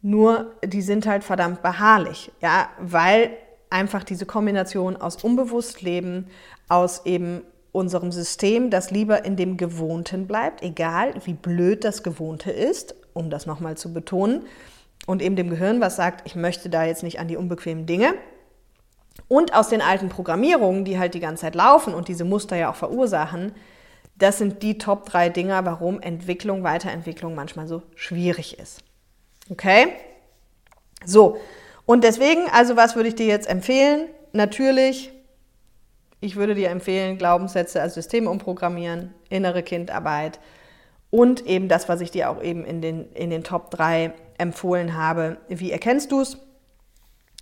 Nur 0.04 0.52
die 0.63 0.82
sind 0.82 1.08
halt 1.08 1.24
verdammt 1.24 1.62
beharrlich, 1.62 2.30
ja, 2.42 2.70
weil 2.78 3.32
einfach 3.70 4.04
diese 4.04 4.26
Kombination 4.26 4.98
aus 4.98 5.24
Unbewusstleben, 5.24 6.28
aus 6.68 7.06
eben 7.06 7.42
unserem 7.72 8.12
System, 8.12 8.70
das 8.70 8.92
lieber 8.92 9.24
in 9.24 9.38
dem 9.38 9.56
Gewohnten 9.56 10.28
bleibt, 10.28 10.62
egal 10.62 11.13
wie 11.24 11.34
blöd 11.34 11.86
das 11.86 12.04
Gewohnte 12.04 12.52
ist, 12.52 12.96
um 13.13 13.30
das 13.30 13.46
nochmal 13.46 13.78
zu 13.78 13.94
betonen, 13.94 14.44
und 15.06 15.22
eben 15.22 15.38
dem 15.38 15.50
Gehirn, 15.50 15.82
was 15.82 15.96
sagt, 15.96 16.28
ich 16.28 16.36
möchte 16.36 16.70
da 16.70 16.84
jetzt 16.84 17.04
nicht 17.04 17.20
an 17.20 17.28
die 17.28 17.38
unbequemen 17.38 17.86
Dinge. 17.86 18.13
Und 19.28 19.54
aus 19.54 19.70
den 19.70 19.82
alten 19.82 20.10
Programmierungen, 20.10 20.86
die 20.86 21.00
halt 21.00 21.13
die 21.13 21.20
ganze 21.20 21.42
Zeit 21.42 21.56
laufen 21.56 21.94
und 21.94 22.08
diese 22.08 22.26
Muster 22.26 22.56
ja 22.56 22.70
auch 22.70 22.76
verursachen, 22.76 23.54
das 24.16 24.38
sind 24.38 24.63
die 24.63 24.78
Top 24.78 25.06
drei 25.06 25.30
Dinger, 25.30 25.66
warum 25.66 26.00
Entwicklung, 26.02 26.63
Weiterentwicklung 26.63 27.36
manchmal 27.36 27.68
so 27.68 27.84
schwierig 27.96 28.60
ist. 28.60 28.84
Okay? 29.49 29.93
So, 31.06 31.38
und 31.86 32.03
deswegen, 32.03 32.47
also 32.51 32.75
was 32.75 32.95
würde 32.95 33.10
ich 33.10 33.15
dir 33.15 33.25
jetzt 33.27 33.47
empfehlen? 33.47 34.08
Natürlich, 34.32 35.12
ich 36.21 36.36
würde 36.36 36.56
dir 36.56 36.69
empfehlen, 36.69 37.17
Glaubenssätze 37.17 37.82
als 37.82 37.93
System 37.93 38.27
umprogrammieren, 38.27 39.13
innere 39.29 39.63
Kindarbeit 39.63 40.39
und 41.10 41.45
eben 41.45 41.67
das, 41.67 41.89
was 41.89 42.01
ich 42.01 42.12
dir 42.12 42.29
auch 42.29 42.41
eben 42.41 42.63
in 42.63 42.82
den, 42.82 43.12
in 43.13 43.29
den 43.29 43.43
Top 43.43 43.69
3 43.71 44.13
empfohlen 44.38 44.95
habe. 44.95 45.38
Wie 45.49 45.71
erkennst 45.71 46.12
du 46.12 46.21
es? 46.21 46.38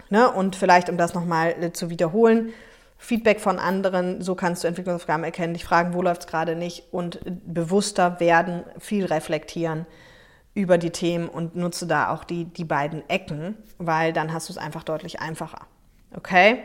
Ne? 0.10 0.30
Und 0.30 0.56
vielleicht, 0.56 0.90
um 0.90 0.98
das 0.98 1.14
nochmal 1.14 1.56
äh, 1.62 1.72
zu 1.72 1.90
wiederholen, 1.90 2.54
Feedback 2.98 3.40
von 3.40 3.60
anderen, 3.60 4.22
so 4.22 4.36
kannst 4.36 4.64
du 4.64 4.68
Entwicklungsaufgaben 4.68 5.24
erkennen, 5.24 5.54
dich 5.54 5.66
fragen, 5.66 5.94
wo 5.94 6.02
läuft 6.02 6.22
es 6.22 6.28
gerade 6.28 6.56
nicht 6.56 6.84
und 6.92 7.20
bewusster 7.24 8.20
werden, 8.20 8.64
viel 8.80 9.06
reflektieren 9.06 9.86
über 10.54 10.78
die 10.78 10.90
Themen 10.90 11.30
und 11.30 11.56
nutze 11.56 11.88
da 11.88 12.14
auch 12.14 12.24
die, 12.24 12.46
die 12.46 12.66
beiden 12.66 13.08
Ecken, 13.10 13.58
weil 13.78 14.14
dann 14.14 14.34
hast 14.34 14.50
du 14.50 14.54
es 14.54 14.58
einfach 14.58 14.84
deutlich 14.84 15.22
einfacher. 15.22 15.68
Okay? 16.16 16.60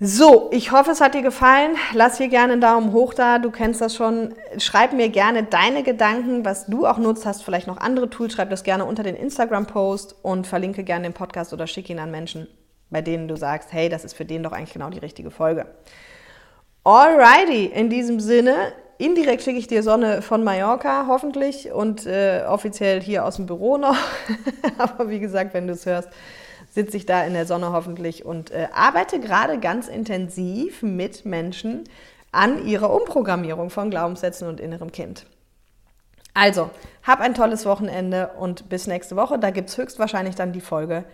So, 0.00 0.50
ich 0.52 0.72
hoffe, 0.72 0.90
es 0.90 1.00
hat 1.00 1.14
dir 1.14 1.22
gefallen. 1.22 1.76
Lass 1.92 2.18
hier 2.18 2.28
gerne 2.28 2.54
einen 2.54 2.60
Daumen 2.60 2.92
hoch 2.92 3.14
da. 3.14 3.38
Du 3.38 3.52
kennst 3.52 3.80
das 3.80 3.94
schon. 3.94 4.34
Schreib 4.58 4.92
mir 4.92 5.08
gerne 5.08 5.44
deine 5.44 5.84
Gedanken, 5.84 6.44
was 6.44 6.66
du 6.66 6.84
auch 6.84 6.98
nutzt. 6.98 7.24
Hast 7.24 7.44
vielleicht 7.44 7.68
noch 7.68 7.76
andere 7.76 8.10
Tools. 8.10 8.32
Schreib 8.32 8.50
das 8.50 8.64
gerne 8.64 8.86
unter 8.86 9.04
den 9.04 9.14
Instagram-Post 9.14 10.16
und 10.22 10.48
verlinke 10.48 10.82
gerne 10.82 11.04
den 11.04 11.14
Podcast 11.14 11.52
oder 11.52 11.68
schick 11.68 11.88
ihn 11.90 12.00
an 12.00 12.10
Menschen, 12.10 12.48
bei 12.90 13.02
denen 13.02 13.28
du 13.28 13.36
sagst, 13.36 13.72
hey, 13.72 13.88
das 13.88 14.04
ist 14.04 14.14
für 14.14 14.24
den 14.24 14.42
doch 14.42 14.52
eigentlich 14.52 14.72
genau 14.72 14.90
die 14.90 14.98
richtige 14.98 15.30
Folge. 15.30 15.66
Alrighty, 16.82 17.66
in 17.66 17.88
diesem 17.88 18.18
Sinne, 18.18 18.72
indirekt 18.98 19.42
schicke 19.42 19.58
ich 19.58 19.66
dir 19.66 19.82
Sonne 19.82 20.22
von 20.22 20.44
Mallorca, 20.44 21.06
hoffentlich, 21.08 21.72
und 21.72 22.06
äh, 22.06 22.44
offiziell 22.46 23.00
hier 23.00 23.24
aus 23.24 23.36
dem 23.36 23.46
Büro 23.46 23.76
noch. 23.76 23.96
Aber 24.78 25.08
wie 25.10 25.20
gesagt, 25.20 25.54
wenn 25.54 25.66
du 25.66 25.72
es 25.72 25.86
hörst, 25.86 26.08
sitze 26.70 26.96
ich 26.96 27.06
da 27.06 27.24
in 27.24 27.34
der 27.34 27.46
Sonne 27.46 27.72
hoffentlich 27.72 28.24
und 28.24 28.50
äh, 28.50 28.68
arbeite 28.74 29.20
gerade 29.20 29.58
ganz 29.58 29.88
intensiv 29.88 30.82
mit 30.82 31.24
Menschen 31.24 31.84
an 32.32 32.66
ihrer 32.66 32.92
Umprogrammierung 32.92 33.70
von 33.70 33.90
Glaubenssätzen 33.90 34.48
und 34.48 34.60
innerem 34.60 34.90
Kind. 34.90 35.26
Also, 36.34 36.70
hab 37.04 37.20
ein 37.20 37.34
tolles 37.34 37.64
Wochenende 37.64 38.30
und 38.38 38.68
bis 38.68 38.88
nächste 38.88 39.14
Woche. 39.14 39.38
Da 39.38 39.50
gibt 39.50 39.68
es 39.68 39.78
höchstwahrscheinlich 39.78 40.34
dann 40.34 40.52
die 40.52 40.60
Folge 40.60 41.04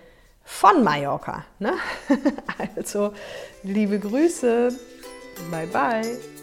von 0.42 0.82
Mallorca. 0.82 1.44
Ne? 1.58 1.74
Also, 2.76 3.12
liebe 3.62 3.98
Grüße. 3.98 4.72
Bye, 5.50 5.66
bye. 5.66 6.39